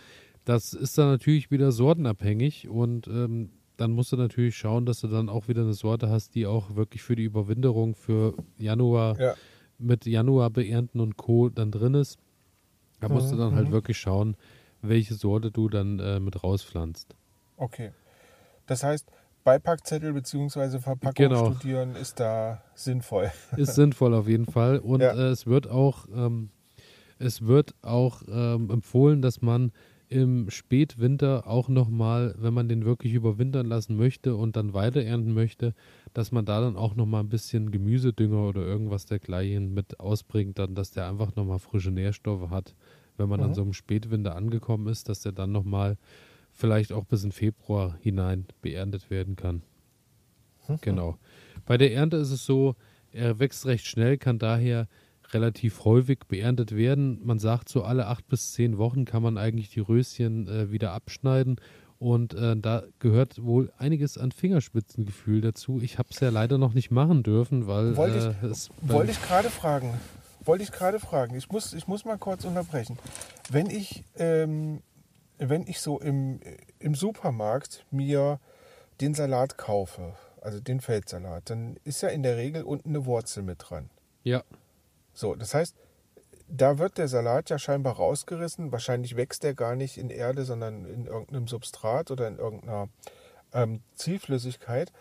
das 0.45 0.73
ist 0.73 0.97
dann 0.97 1.09
natürlich 1.11 1.51
wieder 1.51 1.71
sortenabhängig 1.71 2.69
und 2.69 3.05
ähm, 3.05 3.51
dann 3.77 3.91
musst 3.91 4.11
du 4.11 4.17
natürlich 4.17 4.55
schauen, 4.57 4.85
dass 4.85 5.01
du 5.01 5.07
dann 5.07 5.29
auch 5.29 5.47
wieder 5.47 5.61
eine 5.61 5.73
Sorte 5.73 6.09
hast, 6.09 6.35
die 6.35 6.45
auch 6.45 6.75
wirklich 6.75 7.01
für 7.03 7.15
die 7.15 7.23
Überwinterung 7.23 7.95
für 7.95 8.35
Januar 8.57 9.19
Ja. 9.19 9.33
mit 9.79 10.05
Januar 10.05 10.49
beernten 10.49 10.99
und 10.99 11.17
Co. 11.17 11.49
dann 11.49 11.71
drin 11.71 11.93
ist. 11.95 12.17
Da 12.99 13.09
musst 13.09 13.31
du 13.31 13.35
Mhm, 13.35 13.39
dann 13.39 13.55
halt 13.55 13.67
mhm. 13.69 13.71
wirklich 13.71 13.97
schauen, 13.97 14.37
welche 14.81 15.15
Sorte 15.15 15.51
du 15.51 15.69
dann 15.69 15.99
äh, 15.99 16.19
mit 16.19 16.43
rauspflanzt. 16.43 17.15
Okay. 17.57 17.91
Das 18.67 18.83
heißt, 18.83 19.07
Beipackzettel 19.43 20.13
bzw. 20.13 20.79
Verpackung 20.79 21.13
Genau. 21.15 21.45
studieren 21.51 21.95
ist 21.95 22.19
da 22.19 22.63
sinnvoll. 22.75 23.31
Ist 23.57 23.73
sinnvoll 23.75 24.13
auf 24.13 24.27
jeden 24.27 24.45
Fall. 24.45 24.77
Und 24.77 25.01
Ja. 25.01 25.13
äh, 25.13 25.29
es 25.29 25.47
wird 25.47 25.67
auch, 25.67 26.05
ähm, 26.13 26.49
es 27.17 27.41
wird 27.47 27.73
auch 27.81 28.21
ähm, 28.27 28.69
empfohlen, 28.69 29.21
dass 29.23 29.41
man 29.41 29.71
im 30.11 30.49
Spätwinter 30.49 31.47
auch 31.47 31.69
nochmal, 31.69 32.35
wenn 32.37 32.53
man 32.53 32.67
den 32.67 32.83
wirklich 32.83 33.13
überwintern 33.13 33.65
lassen 33.65 33.95
möchte 33.95 34.35
und 34.35 34.57
dann 34.57 34.73
weiter 34.73 35.01
ernten 35.01 35.33
möchte, 35.33 35.73
dass 36.13 36.33
man 36.33 36.43
da 36.43 36.59
dann 36.59 36.75
auch 36.75 36.95
nochmal 36.95 37.23
ein 37.23 37.29
bisschen 37.29 37.71
Gemüsedünger 37.71 38.49
oder 38.49 38.61
irgendwas 38.61 39.05
dergleichen 39.05 39.73
mit 39.73 40.01
ausbringt, 40.01 40.59
dann, 40.59 40.75
dass 40.75 40.91
der 40.91 41.07
einfach 41.07 41.35
nochmal 41.37 41.59
frische 41.59 41.91
Nährstoffe 41.91 42.49
hat, 42.49 42.75
wenn 43.15 43.29
man 43.29 43.41
an 43.41 43.51
Mhm. 43.51 43.55
so 43.55 43.61
einem 43.61 43.73
Spätwinter 43.73 44.35
angekommen 44.35 44.87
ist, 44.87 45.07
dass 45.07 45.21
der 45.21 45.31
dann 45.31 45.53
nochmal 45.53 45.97
vielleicht 46.51 46.91
auch 46.91 47.05
bis 47.05 47.23
in 47.23 47.31
Februar 47.31 47.95
hinein 48.01 48.47
beerntet 48.61 49.09
werden 49.09 49.37
kann. 49.37 49.63
Genau. 50.81 51.17
Bei 51.65 51.77
der 51.77 51.93
Ernte 51.93 52.17
ist 52.17 52.31
es 52.31 52.45
so, 52.45 52.75
er 53.13 53.39
wächst 53.39 53.65
recht 53.65 53.85
schnell, 53.85 54.17
kann 54.17 54.39
daher 54.39 54.87
relativ 55.33 55.85
häufig 55.85 56.19
beerntet 56.27 56.75
werden. 56.75 57.19
Man 57.23 57.39
sagt, 57.39 57.69
so 57.69 57.83
alle 57.83 58.07
acht 58.07 58.27
bis 58.27 58.53
zehn 58.53 58.77
Wochen 58.77 59.05
kann 59.05 59.23
man 59.23 59.37
eigentlich 59.37 59.69
die 59.69 59.79
Röschen 59.79 60.47
äh, 60.47 60.71
wieder 60.71 60.91
abschneiden. 60.93 61.59
Und 61.99 62.33
äh, 62.33 62.57
da 62.57 62.83
gehört 62.97 63.43
wohl 63.43 63.71
einiges 63.77 64.17
an 64.17 64.31
Fingerspitzengefühl 64.31 65.41
dazu. 65.41 65.79
Ich 65.81 65.99
habe 65.99 66.09
es 66.09 66.19
ja 66.19 66.29
leider 66.29 66.57
noch 66.57 66.73
nicht 66.73 66.89
machen 66.89 67.21
dürfen, 67.21 67.67
weil 67.67 67.95
Wollte 67.95 68.35
äh, 68.41 68.47
es 68.47 68.69
Wollte 68.81 69.11
ich 69.11 69.21
gerade 69.21 69.49
fragen. 69.49 69.93
Wollte 70.43 70.63
ich 70.63 70.71
gerade 70.71 70.99
fragen. 70.99 71.35
Ich 71.35 71.49
muss, 71.51 71.73
ich 71.73 71.87
muss 71.87 72.03
mal 72.03 72.17
kurz 72.17 72.43
unterbrechen. 72.43 72.97
Wenn 73.51 73.69
ich, 73.69 74.03
ähm, 74.15 74.81
wenn 75.37 75.67
ich 75.67 75.79
so 75.79 75.99
im, 75.99 76.39
im 76.79 76.95
Supermarkt 76.95 77.85
mir 77.91 78.39
den 78.99 79.13
Salat 79.13 79.57
kaufe, 79.57 80.15
also 80.41 80.59
den 80.59 80.79
Feldsalat, 80.79 81.51
dann 81.51 81.77
ist 81.83 82.01
ja 82.01 82.09
in 82.09 82.23
der 82.23 82.35
Regel 82.37 82.63
unten 82.63 82.89
eine 82.89 83.05
Wurzel 83.05 83.43
mit 83.43 83.63
dran. 83.69 83.91
ja, 84.23 84.43
So, 85.21 85.35
das 85.35 85.53
heißt, 85.53 85.75
da 86.47 86.79
wird 86.79 86.97
der 86.97 87.07
Salat 87.07 87.51
ja 87.51 87.59
scheinbar 87.59 87.93
rausgerissen. 87.93 88.71
Wahrscheinlich 88.71 89.15
wächst 89.15 89.43
der 89.43 89.53
gar 89.53 89.75
nicht 89.75 89.99
in 89.99 90.09
Erde, 90.09 90.45
sondern 90.45 90.83
in 90.85 91.05
irgendeinem 91.05 91.47
Substrat 91.47 92.09
oder 92.09 92.27
in 92.27 92.39
irgendeiner 92.39 92.89
ähm, 93.53 93.81
Zielflüssigkeit. 93.93 94.91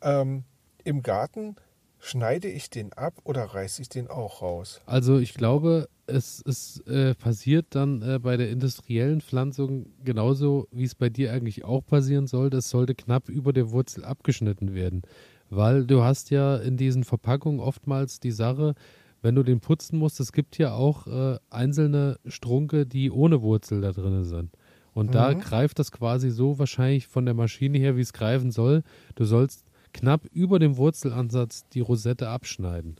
Ähm, 0.00 0.44
Im 0.84 1.02
Garten 1.02 1.56
schneide 1.98 2.46
ich 2.46 2.70
den 2.70 2.92
ab 2.92 3.14
oder 3.24 3.42
reiße 3.46 3.82
ich 3.82 3.88
den 3.88 4.06
auch 4.06 4.42
raus? 4.42 4.80
Also 4.86 5.18
ich 5.18 5.34
glaube, 5.34 5.88
es, 6.06 6.40
es 6.46 6.78
äh, 6.86 7.16
passiert 7.16 7.66
dann 7.70 8.00
äh, 8.02 8.20
bei 8.20 8.36
der 8.36 8.50
industriellen 8.50 9.22
Pflanzung 9.22 9.86
genauso, 10.04 10.68
wie 10.70 10.84
es 10.84 10.94
bei 10.94 11.08
dir 11.08 11.32
eigentlich 11.32 11.64
auch 11.64 11.84
passieren 11.84 12.28
sollte. 12.28 12.58
Es 12.58 12.70
sollte 12.70 12.94
knapp 12.94 13.28
über 13.28 13.52
der 13.52 13.72
Wurzel 13.72 14.04
abgeschnitten 14.04 14.72
werden. 14.72 15.02
Weil 15.50 15.84
du 15.84 16.04
hast 16.04 16.30
ja 16.30 16.58
in 16.58 16.76
diesen 16.76 17.02
Verpackungen 17.02 17.58
oftmals 17.58 18.20
die 18.20 18.30
Sache, 18.30 18.76
wenn 19.24 19.34
du 19.34 19.42
den 19.42 19.60
putzen 19.60 19.98
musst, 19.98 20.20
es 20.20 20.32
gibt 20.32 20.58
ja 20.58 20.74
auch 20.74 21.06
äh, 21.06 21.38
einzelne 21.48 22.18
Strunke, 22.26 22.84
die 22.86 23.10
ohne 23.10 23.40
Wurzel 23.40 23.80
da 23.80 23.90
drin 23.92 24.22
sind. 24.24 24.50
Und 24.92 25.14
da 25.14 25.32
Mhm. 25.32 25.40
greift 25.40 25.78
das 25.78 25.90
quasi 25.90 26.30
so 26.30 26.58
wahrscheinlich 26.58 27.06
von 27.08 27.24
der 27.24 27.34
Maschine 27.34 27.78
her, 27.78 27.96
wie 27.96 28.02
es 28.02 28.12
greifen 28.12 28.50
soll. 28.52 28.82
Du 29.14 29.24
sollst 29.24 29.64
knapp 29.94 30.26
über 30.32 30.58
dem 30.58 30.76
Wurzelansatz 30.76 31.66
die 31.70 31.80
Rosette 31.80 32.28
abschneiden. 32.28 32.96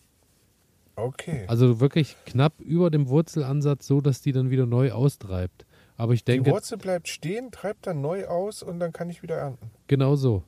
Okay. 0.97 1.45
Also 1.49 1.81
wirklich 1.81 2.17
knapp 2.25 2.61
über 2.61 2.91
dem 2.91 3.09
Wurzelansatz, 3.09 3.87
so 3.87 4.01
dass 4.01 4.23
die 4.23 4.33
dann 4.33 4.49
wieder 4.51 4.65
neu 4.65 4.93
austreibt. 4.93 5.67
Aber 5.97 6.15
ich 6.15 6.25
die 6.25 6.33
denke, 6.33 6.51
Wurzel 6.53 6.79
bleibt 6.79 7.09
stehen, 7.09 7.51
treibt 7.51 7.87
dann 7.87 8.01
neu 8.01 8.27
aus 8.27 8.63
und 8.63 8.81
dann 8.81 8.93
kann 8.93 9.11
ich 9.11 9.23
wieder 9.23 9.37
ernten. 9.37 9.71
genau 9.89 10.17
so. 10.17 10.43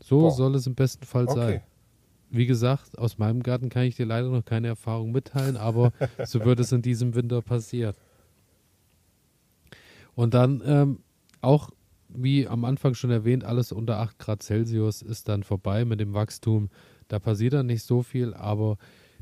So 0.00 0.20
Boah. 0.20 0.30
soll 0.30 0.54
es 0.54 0.66
im 0.66 0.74
besten 0.76 1.04
Fall 1.04 1.28
sein. 1.28 1.60
Wie 2.30 2.46
gesagt, 2.46 2.98
aus 2.98 3.18
meinem 3.18 3.42
Garten 3.42 3.68
kann 3.70 3.84
ich 3.84 3.96
dir 3.96 4.06
leider 4.06 4.28
noch 4.28 4.44
keine 4.44 4.68
Erfahrung 4.68 5.12
mitteilen, 5.12 5.56
aber 5.56 5.92
so 6.26 6.44
wird 6.44 6.60
es 6.60 6.72
in 6.72 6.82
diesem 6.82 7.14
Winter 7.14 7.40
passieren. 7.42 7.94
Und 10.14 10.34
dann 10.34 10.62
ähm, 10.64 10.98
auch, 11.40 11.70
wie 12.08 12.46
am 12.48 12.64
Anfang 12.64 12.94
schon 12.94 13.10
erwähnt, 13.10 13.44
alles 13.44 13.72
unter 13.72 13.98
8 13.98 14.18
Grad 14.18 14.42
Celsius 14.42 15.02
ist 15.02 15.28
dann 15.28 15.42
vorbei 15.42 15.84
mit 15.84 16.00
dem 16.00 16.14
Wachstum. 16.14 16.70
Da 17.08 17.18
passiert 17.18 17.52
dann 17.54 17.66
nicht 17.66 17.84
so 17.84 18.02
viel, 18.02 18.34
aber 18.34 18.76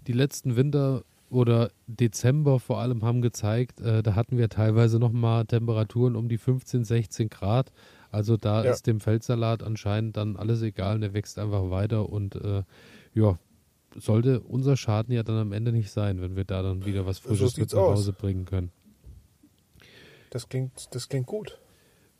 die 0.06 0.12
letzten 0.12 0.56
Winter 0.56 1.04
oder 1.28 1.70
Dezember 1.88 2.60
vor 2.60 2.78
allem 2.80 3.02
haben 3.02 3.20
gezeigt, 3.20 3.80
äh, 3.80 4.02
da 4.02 4.14
hatten 4.14 4.38
wir 4.38 4.48
teilweise 4.48 4.98
nochmal 5.00 5.44
Temperaturen 5.44 6.14
um 6.16 6.28
die 6.28 6.38
15, 6.38 6.84
16 6.84 7.28
Grad. 7.28 7.72
Also 8.12 8.36
da 8.36 8.64
Ja. 8.64 8.70
ist 8.70 8.86
dem 8.86 9.00
Feldsalat 9.00 9.62
anscheinend 9.64 10.16
dann 10.16 10.36
alles 10.36 10.62
egal 10.62 10.94
und 10.94 11.00
der 11.00 11.12
wächst 11.14 11.38
einfach 11.38 11.68
weiter 11.70 12.08
und 12.08 12.36
äh, 12.36 12.62
ja, 13.16 13.38
sollte 13.96 14.40
unser 14.40 14.76
Schaden 14.76 15.12
ja 15.14 15.22
dann 15.22 15.36
am 15.36 15.52
Ende 15.52 15.72
nicht 15.72 15.90
sein, 15.90 16.20
wenn 16.20 16.36
wir 16.36 16.44
da 16.44 16.62
dann 16.62 16.84
wieder 16.84 17.06
was 17.06 17.18
So 17.18 17.28
Frisches 17.28 17.56
mit 17.56 17.70
sieht's 17.70 17.74
nach 17.74 17.82
aus. 17.82 17.98
Hause 17.98 18.12
bringen 18.12 18.44
können. 18.44 18.70
Das 20.30 20.48
klingt, 20.48 20.94
das 20.94 21.08
klingt 21.08 21.26
gut. 21.26 21.58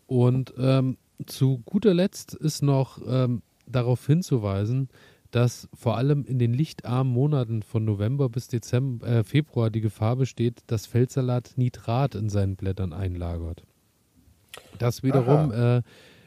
Und 0.06 0.54
ähm, 0.58 0.96
zu 1.26 1.58
guter 1.64 1.92
Letzt 1.92 2.34
ist 2.34 2.62
noch 2.62 3.00
ähm, 3.06 3.42
darauf 3.66 4.06
hinzuweisen, 4.06 4.88
dass 5.32 5.68
vor 5.74 5.96
allem 5.98 6.24
in 6.24 6.38
den 6.38 6.54
lichtarmen 6.54 7.12
Monaten 7.12 7.62
von 7.62 7.84
November 7.84 8.28
bis 8.28 8.48
Dezember, 8.48 9.06
äh, 9.06 9.24
Februar 9.24 9.70
die 9.70 9.80
Gefahr 9.80 10.16
besteht, 10.16 10.60
dass 10.68 10.86
Feldsalat 10.86 11.54
Nitrat 11.56 12.14
in 12.14 12.30
seinen 12.30 12.56
Blättern 12.56 12.92
einlagert. 12.92 13.64
Das 14.78 15.02
wiederum 15.02 15.52
äh, 15.52 15.82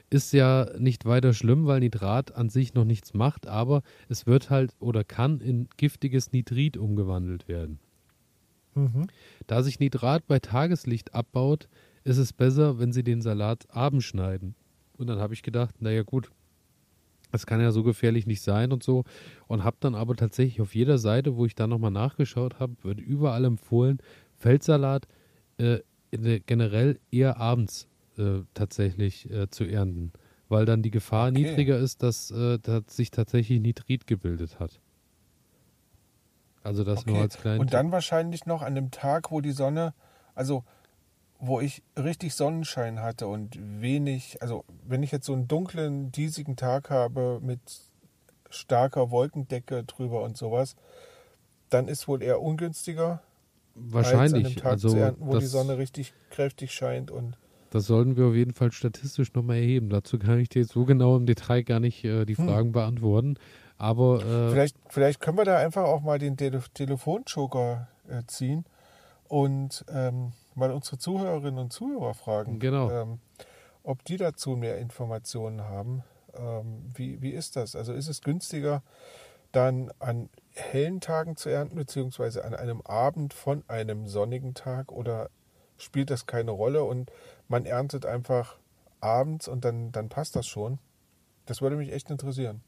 ist 0.09 0.33
ja 0.33 0.67
nicht 0.77 1.05
weiter 1.05 1.33
schlimm, 1.33 1.65
weil 1.65 1.79
Nitrat 1.79 2.35
an 2.35 2.49
sich 2.49 2.73
noch 2.73 2.85
nichts 2.85 3.13
macht, 3.13 3.47
aber 3.47 3.83
es 4.07 4.25
wird 4.25 4.49
halt 4.49 4.75
oder 4.79 5.03
kann 5.03 5.39
in 5.39 5.67
giftiges 5.77 6.31
Nitrit 6.31 6.77
umgewandelt 6.77 7.47
werden. 7.47 7.79
Mhm. 8.75 9.07
Da 9.47 9.61
sich 9.63 9.79
Nitrat 9.79 10.25
bei 10.27 10.39
Tageslicht 10.39 11.13
abbaut, 11.13 11.67
ist 12.03 12.17
es 12.17 12.33
besser, 12.33 12.79
wenn 12.79 12.93
Sie 12.93 13.03
den 13.03 13.21
Salat 13.21 13.67
abends 13.69 14.05
schneiden. 14.05 14.55
Und 14.97 15.07
dann 15.07 15.19
habe 15.19 15.33
ich 15.33 15.43
gedacht, 15.43 15.81
naja 15.81 16.03
gut, 16.03 16.31
das 17.31 17.45
kann 17.45 17.61
ja 17.61 17.71
so 17.71 17.83
gefährlich 17.83 18.25
nicht 18.25 18.41
sein 18.41 18.71
und 18.71 18.83
so. 18.83 19.03
Und 19.47 19.63
habe 19.63 19.77
dann 19.79 19.95
aber 19.95 20.15
tatsächlich 20.15 20.61
auf 20.61 20.73
jeder 20.73 20.97
Seite, 20.97 21.35
wo 21.35 21.45
ich 21.45 21.55
dann 21.55 21.69
nochmal 21.69 21.91
nachgeschaut 21.91 22.59
habe, 22.59 22.75
wird 22.81 22.99
überall 22.99 23.45
empfohlen, 23.45 23.99
Feldsalat 24.37 25.07
äh, 25.57 25.79
generell 26.11 26.99
eher 27.11 27.37
abends 27.37 27.87
äh, 28.19 28.43
tatsächlich 28.53 29.29
äh, 29.31 29.49
zu 29.49 29.63
ernten. 29.65 30.11
Weil 30.49 30.65
dann 30.65 30.81
die 30.81 30.91
Gefahr 30.91 31.29
Okay. 31.29 31.43
niedriger 31.43 31.77
ist, 31.77 32.03
dass, 32.03 32.31
äh, 32.31 32.59
dass 32.59 32.83
sich 32.89 33.11
tatsächlich 33.11 33.59
Nitrit 33.61 34.07
gebildet 34.07 34.59
hat. 34.59 34.81
Also 36.63 36.83
das 36.83 37.05
nur 37.05 37.15
Okay. 37.15 37.21
als 37.21 37.37
kleinen 37.37 37.59
Und 37.61 37.73
dann 37.73 37.91
wahrscheinlich 37.91 38.45
noch 38.45 38.61
an 38.61 38.75
dem 38.75 38.91
Tag, 38.91 39.31
wo 39.31 39.41
die 39.41 39.51
Sonne, 39.51 39.93
also 40.35 40.63
wo 41.39 41.61
ich 41.61 41.83
richtig 41.97 42.35
Sonnenschein 42.35 43.01
hatte 43.01 43.27
und 43.27 43.57
wenig, 43.81 44.41
also 44.41 44.65
wenn 44.85 45.03
ich 45.03 45.11
jetzt 45.11 45.25
so 45.25 45.33
einen 45.33 45.47
dunklen, 45.47 46.11
diesigen 46.11 46.57
Tag 46.57 46.89
habe 46.89 47.39
mit 47.41 47.59
starker 48.49 49.11
Wolkendecke 49.11 49.83
drüber 49.85 50.23
und 50.23 50.35
sowas, 50.35 50.75
dann 51.69 51.87
ist 51.87 52.07
wohl 52.07 52.21
eher 52.23 52.41
ungünstiger 52.41 53.21
als 54.01 54.33
an 54.33 54.43
Wahrscheinlich. 54.43 54.43
dem 54.43 54.55
Tag 54.61 54.71
also 54.71 54.89
zu 54.89 54.97
ernten, 54.97 55.27
wo 55.27 55.35
die 55.35 55.45
Sonne 55.45 55.77
richtig 55.77 56.13
kräftig 56.29 56.73
scheint 56.73 57.11
und 57.11 57.37
das 57.71 57.85
sollten 57.85 58.17
wir 58.17 58.25
auf 58.27 58.35
jeden 58.35 58.53
Fall 58.53 58.71
statistisch 58.71 59.33
nochmal 59.33 59.57
erheben. 59.57 59.89
Dazu 59.89 60.17
kann 60.19 60.39
ich 60.39 60.49
dir 60.49 60.61
jetzt 60.61 60.71
so 60.73 60.85
genau 60.85 61.15
im 61.17 61.25
Detail 61.25 61.63
gar 61.63 61.79
nicht 61.79 62.03
äh, 62.03 62.25
die 62.25 62.35
Hm. 62.37 62.47
Fragen 62.47 62.71
beantworten. 62.71 63.35
Aber 63.77 64.17
äh, 64.21 64.49
Vielleicht, 64.51 64.75
vielleicht 64.89 65.19
können 65.21 65.37
wir 65.37 65.45
da 65.45 65.57
einfach 65.57 65.83
auch 65.83 66.01
mal 66.01 66.19
den 66.19 66.35
Tele 66.37 66.61
Telefonjoker 66.73 67.87
äh, 68.09 68.23
ziehen 68.27 68.65
und 69.27 69.85
ähm, 69.89 70.33
mal 70.55 70.71
unsere 70.71 70.97
Zuhörerinnen 70.97 71.59
und 71.59 71.71
Zuhörer 71.71 72.13
fragen, 72.13 72.59
Genau. 72.59 72.89
ähm, 72.91 73.19
ob 73.83 74.03
die 74.03 74.17
dazu 74.17 74.51
mehr 74.51 74.77
Informationen 74.79 75.61
haben. 75.61 76.03
Ähm, 76.37 76.91
wie, 76.93 77.21
wie 77.21 77.31
ist 77.31 77.55
das? 77.55 77.75
Also 77.75 77.93
ist 77.93 78.09
es 78.09 78.21
günstiger, 78.21 78.83
dann 79.51 79.91
an 79.99 80.29
hellen 80.53 80.99
Tagen 80.99 81.37
zu 81.37 81.49
ernten, 81.49 81.75
beziehungsweise 81.75 82.43
an 82.43 82.53
einem 82.53 82.81
Abend 82.81 83.33
von 83.33 83.63
einem 83.67 84.07
sonnigen 84.07 84.53
Tag 84.53 84.91
oder 84.91 85.29
spielt 85.83 86.09
das 86.09 86.25
keine 86.25 86.51
Rolle 86.51 86.83
und 86.83 87.11
man 87.47 87.65
erntet 87.65 88.05
einfach 88.05 88.57
abends 88.99 89.47
und 89.47 89.63
dann, 89.65 89.91
dann 89.91 90.09
passt 90.09 90.35
das 90.35 90.47
schon. 90.47 90.79
Das 91.45 91.61
würde 91.61 91.75
mich 91.75 91.91
echt 91.91 92.09
interessieren. 92.09 92.61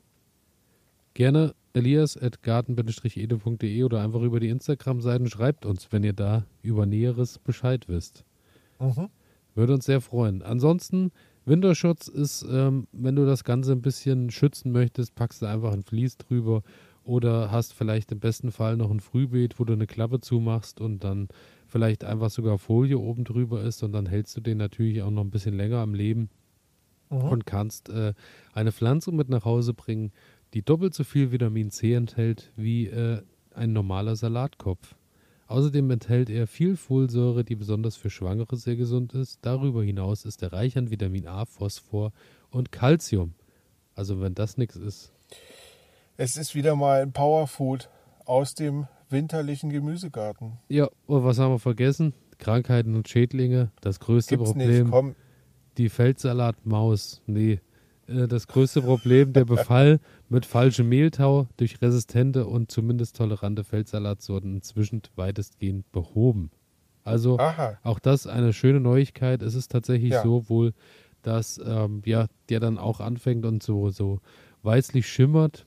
Gerne 1.14 1.54
elias.garten-ede.de 1.74 3.84
oder 3.84 4.02
einfach 4.02 4.22
über 4.22 4.40
die 4.40 4.48
Instagram-Seiten 4.50 5.30
schreibt 5.30 5.66
uns, 5.66 5.92
wenn 5.92 6.04
ihr 6.04 6.14
da 6.14 6.46
über 6.62 6.86
Näheres 6.86 7.40
Bescheid 7.40 7.90
wisst. 7.90 8.24
Mhm. 8.80 9.10
Würde 9.56 9.74
uns 9.74 9.86
sehr 9.86 10.02
freuen. 10.02 10.42
Ansonsten, 10.42 11.12
Winterschutz 11.46 12.08
ist, 12.08 12.46
ähm, 12.50 12.88
wenn 12.92 13.16
du 13.16 13.26
das 13.26 13.44
Ganze 13.44 13.74
ein 13.74 13.82
bisschen 13.82 14.30
schützen 14.30 14.72
möchtest, 14.72 15.16
packst 15.16 15.42
du 15.42 15.48
einfach 15.48 15.74
ein 15.74 15.84
Vlies 15.84 16.18
drüber 16.18 16.62
oder 17.04 17.52
hast 17.52 17.74
vielleicht 17.74 18.12
im 18.12 18.20
besten 18.20 18.52
Fall 18.52 18.78
noch 18.78 18.92
ein 18.92 19.00
Frühbeet, 19.00 19.60
wo 19.60 19.66
du 19.66 19.74
eine 19.74 19.88
Klappe 19.88 20.22
zumachst 20.22 20.80
und 20.80 21.04
dann 21.04 21.30
vielleicht 21.72 22.04
einfach 22.04 22.30
sogar 22.30 22.58
Folie 22.58 23.00
oben 23.00 23.24
drüber 23.24 23.64
ist 23.64 23.82
und 23.82 23.94
dann 23.94 24.06
hältst 24.06 24.36
du 24.36 24.42
den 24.42 24.58
natürlich 24.58 25.02
auch 25.02 25.10
noch 25.10 25.24
ein 25.24 25.32
bisschen 25.32 25.56
länger 25.56 25.78
am 25.78 25.94
Leben 25.94 26.30
mhm. 27.10 27.24
und 27.24 27.46
kannst 27.46 27.90
äh, 27.90 28.14
eine 28.54 28.72
Pflanze 28.72 29.12
mit 29.12 29.30
nach 29.30 29.46
Hause 29.46 29.74
bringen, 29.74 30.12
die 30.54 30.64
doppelt 30.64 30.94
so 30.94 31.04
viel 31.04 31.32
Vitamin 31.32 31.72
C 31.72 31.94
enthält 31.94 32.52
wie 32.58 32.88
äh, 32.88 33.22
ein 33.56 33.72
normaler 33.72 34.16
Salatkopf. 34.16 34.96
Außerdem 35.48 35.92
enthält 35.92 36.30
er 36.30 36.48
viel 36.48 36.78
Folsäure, 36.78 37.44
die 37.44 37.56
besonders 37.56 37.96
für 37.96 38.10
Schwangere 38.10 38.56
sehr 38.56 38.76
gesund 38.76 39.14
ist. 39.14 39.40
Darüber 39.42 39.84
hinaus 39.84 40.24
ist 40.26 40.42
er 40.44 40.54
reich 40.54 40.78
an 40.78 40.92
Vitamin 40.92 41.28
A, 41.28 41.46
Phosphor 41.46 42.12
und 42.52 42.72
Calcium. 42.72 43.34
Also 43.96 44.22
wenn 44.22 44.34
das 44.34 44.58
nichts 44.58 44.76
ist. 44.78 45.12
Es 46.18 46.38
ist 46.38 46.56
wieder 46.56 46.76
mal 46.76 47.02
ein 47.02 47.12
Powerfood 47.12 47.90
aus 48.26 48.56
dem 48.56 48.88
winterlichen 49.12 49.70
Gemüsegarten. 49.70 50.54
Ja, 50.70 50.90
und 51.06 51.24
was 51.24 51.40
haben 51.40 51.54
wir 51.54 51.60
vergessen? 51.60 52.14
Krankheiten 52.38 52.96
und 52.96 53.08
Schädlinge. 53.08 53.72
Das 53.82 54.00
größte 54.00 54.38
Gibt's 54.38 54.52
Problem. 54.52 54.84
Nicht, 54.84 54.92
komm. 54.92 55.16
Die 55.78 55.90
Feldsalatmaus. 55.90 57.22
Nee. 57.28 57.60
Äh, 58.08 58.28
das 58.28 58.48
größte 58.48 58.82
Problem, 58.82 59.34
der 59.34 59.46
Befall 59.46 60.00
mit 60.30 60.46
falschem 60.46 60.90
Mehltau 60.90 61.48
durch 61.58 61.82
resistente 61.82 62.48
und 62.48 62.72
zumindest 62.72 63.16
tolerante 63.16 63.64
Feldsalatsorten 63.64 64.56
inzwischen 64.56 65.02
weitestgehend 65.16 65.92
behoben. 65.92 66.52
Also 67.04 67.40
Aha. 67.40 67.78
auch 67.84 68.00
das 68.00 68.28
eine 68.28 68.54
schöne 68.54 68.80
Neuigkeit. 68.80 69.42
Es 69.42 69.56
ist 69.56 69.72
tatsächlich 69.72 70.12
ja. 70.12 70.24
so 70.24 70.50
wohl, 70.50 70.74
dass 71.22 71.60
ähm, 71.64 72.02
ja, 72.06 72.28
der 72.50 72.60
dann 72.60 72.78
auch 72.78 73.00
anfängt 73.00 73.46
und 73.46 73.64
so, 73.64 73.90
so 73.90 74.20
weißlich 74.64 75.08
schimmert 75.08 75.66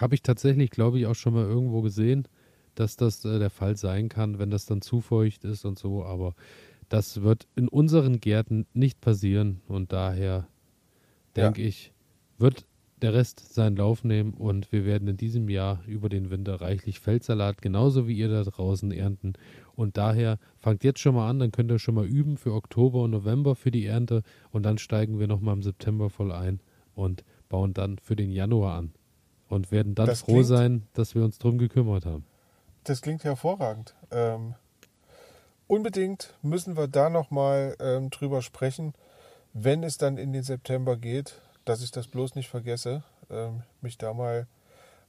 habe 0.00 0.14
ich 0.14 0.22
tatsächlich, 0.22 0.70
glaube 0.70 0.98
ich, 0.98 1.06
auch 1.06 1.14
schon 1.14 1.34
mal 1.34 1.44
irgendwo 1.44 1.82
gesehen, 1.82 2.26
dass 2.74 2.96
das 2.96 3.24
äh, 3.24 3.38
der 3.38 3.50
Fall 3.50 3.76
sein 3.76 4.08
kann, 4.08 4.38
wenn 4.38 4.50
das 4.50 4.66
dann 4.66 4.82
zu 4.82 5.00
feucht 5.00 5.44
ist 5.44 5.64
und 5.64 5.78
so. 5.78 6.04
Aber 6.04 6.34
das 6.88 7.22
wird 7.22 7.46
in 7.56 7.68
unseren 7.68 8.20
Gärten 8.20 8.66
nicht 8.72 9.00
passieren 9.00 9.60
und 9.66 9.92
daher 9.92 10.46
denke 11.34 11.62
ja. 11.62 11.68
ich, 11.68 11.92
wird 12.38 12.66
der 13.02 13.12
Rest 13.12 13.52
seinen 13.52 13.76
Lauf 13.76 14.04
nehmen 14.04 14.32
und 14.32 14.72
wir 14.72 14.86
werden 14.86 15.06
in 15.08 15.16
diesem 15.18 15.50
Jahr 15.50 15.82
über 15.86 16.08
den 16.08 16.30
Winter 16.30 16.60
reichlich 16.60 16.98
Feldsalat, 17.00 17.60
genauso 17.60 18.08
wie 18.08 18.16
ihr 18.16 18.28
da 18.28 18.42
draußen 18.42 18.90
ernten. 18.90 19.34
Und 19.74 19.98
daher 19.98 20.38
fangt 20.58 20.82
jetzt 20.82 21.00
schon 21.00 21.14
mal 21.14 21.28
an, 21.28 21.38
dann 21.38 21.52
könnt 21.52 21.70
ihr 21.70 21.78
schon 21.78 21.94
mal 21.94 22.06
üben 22.06 22.38
für 22.38 22.54
Oktober 22.54 23.02
und 23.02 23.10
November 23.10 23.54
für 23.54 23.70
die 23.70 23.84
Ernte 23.84 24.22
und 24.50 24.62
dann 24.62 24.78
steigen 24.78 25.18
wir 25.18 25.26
nochmal 25.26 25.54
im 25.54 25.62
September 25.62 26.08
voll 26.08 26.32
ein 26.32 26.60
und 26.94 27.24
bauen 27.50 27.74
dann 27.74 27.98
für 27.98 28.16
den 28.16 28.30
Januar 28.30 28.78
an 28.78 28.92
und 29.48 29.70
werden 29.70 29.94
dann 29.94 30.06
das 30.06 30.20
froh 30.20 30.32
klingt, 30.32 30.46
sein, 30.46 30.82
dass 30.94 31.14
wir 31.14 31.24
uns 31.24 31.38
darum 31.38 31.58
gekümmert 31.58 32.06
haben. 32.06 32.24
Das 32.84 33.02
klingt 33.02 33.24
hervorragend. 33.24 33.94
Ähm, 34.10 34.54
unbedingt 35.66 36.34
müssen 36.42 36.76
wir 36.76 36.88
da 36.88 37.10
nochmal 37.10 37.76
ähm, 37.80 38.10
drüber 38.10 38.42
sprechen, 38.42 38.94
wenn 39.52 39.82
es 39.82 39.98
dann 39.98 40.18
in 40.18 40.32
den 40.32 40.42
September 40.42 40.96
geht, 40.96 41.40
dass 41.64 41.82
ich 41.82 41.90
das 41.90 42.06
bloß 42.06 42.34
nicht 42.34 42.48
vergesse, 42.48 43.02
ähm, 43.30 43.62
mich 43.80 43.98
da 43.98 44.12
mal 44.14 44.46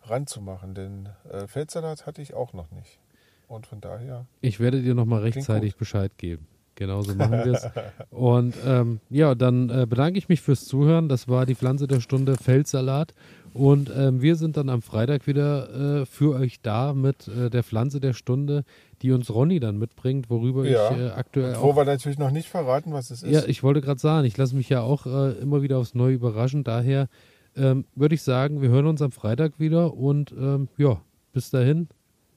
ranzumachen. 0.03 0.73
Denn 0.73 1.09
äh, 1.29 1.47
Feldsalat 1.47 2.05
hatte 2.05 2.21
ich 2.21 2.33
auch 2.33 2.53
noch 2.53 2.71
nicht. 2.71 2.99
Und 3.47 3.65
von 3.65 3.79
daher. 3.79 4.25
Ich 4.41 4.59
werde 4.59 4.81
dir 4.81 4.93
nochmal 4.93 5.21
rechtzeitig 5.21 5.77
Bescheid 5.77 6.11
geben. 6.17 6.47
Genauso 6.75 7.15
machen 7.15 7.43
wir 7.43 7.53
es. 7.53 7.67
Und 8.11 8.55
ähm, 8.65 8.99
ja, 9.09 9.33
dann 9.35 9.69
äh, 9.69 9.87
bedanke 9.87 10.19
ich 10.19 10.29
mich 10.29 10.41
fürs 10.41 10.65
Zuhören. 10.65 11.09
Das 11.09 11.27
war 11.27 11.45
die 11.45 11.55
Pflanze 11.55 11.87
der 11.87 12.01
Stunde 12.01 12.35
Feldsalat. 12.35 13.13
Und 13.53 13.91
ähm, 13.95 14.21
wir 14.21 14.35
sind 14.35 14.57
dann 14.57 14.69
am 14.69 14.81
Freitag 14.81 15.27
wieder 15.27 16.01
äh, 16.01 16.05
für 16.05 16.35
euch 16.35 16.61
da 16.61 16.93
mit 16.93 17.27
äh, 17.27 17.49
der 17.49 17.63
Pflanze 17.63 17.99
der 17.99 18.13
Stunde, 18.13 18.63
die 19.01 19.11
uns 19.11 19.29
Ronny 19.29 19.59
dann 19.59 19.77
mitbringt, 19.77 20.29
worüber 20.29 20.65
ja. 20.65 20.91
ich 20.91 20.97
äh, 20.97 21.09
aktuell 21.09 21.55
Wo 21.59 21.75
wir 21.75 21.85
natürlich 21.85 22.17
noch 22.17 22.31
nicht 22.31 22.49
verraten, 22.49 22.93
was 22.93 23.11
es 23.11 23.23
ist. 23.23 23.31
Ja, 23.31 23.43
ich 23.45 23.63
wollte 23.63 23.81
gerade 23.81 23.99
sagen, 23.99 24.25
ich 24.25 24.37
lasse 24.37 24.55
mich 24.55 24.69
ja 24.69 24.81
auch 24.81 25.05
äh, 25.05 25.31
immer 25.39 25.61
wieder 25.61 25.77
aufs 25.77 25.95
Neue 25.95 26.13
überraschen. 26.13 26.63
Daher 26.63 27.07
ähm, 27.55 27.85
würde 27.95 28.15
ich 28.15 28.21
sagen, 28.21 28.61
wir 28.61 28.69
hören 28.69 28.85
uns 28.85 29.01
am 29.01 29.11
Freitag 29.11 29.59
wieder 29.59 29.93
und 29.95 30.31
ähm, 30.31 30.69
ja, 30.77 31.01
bis 31.33 31.49
dahin, 31.49 31.87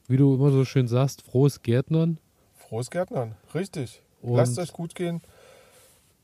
wie 0.08 0.16
du 0.16 0.34
immer 0.34 0.50
so 0.50 0.64
schön 0.64 0.88
sagst, 0.88 1.22
frohes 1.22 1.62
Gärtnern. 1.62 2.18
Frohes 2.54 2.90
Gärtnern, 2.90 3.34
richtig. 3.54 4.02
Und 4.22 4.36
Lasst 4.36 4.58
euch 4.58 4.72
gut 4.72 4.94
gehen. 4.94 5.20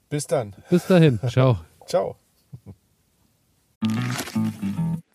Bis 0.09 0.27
dann. 0.27 0.55
Bis 0.71 0.87
dahin. 0.87 1.19
Ciao. 1.29 1.59
Ciao. 1.87 2.17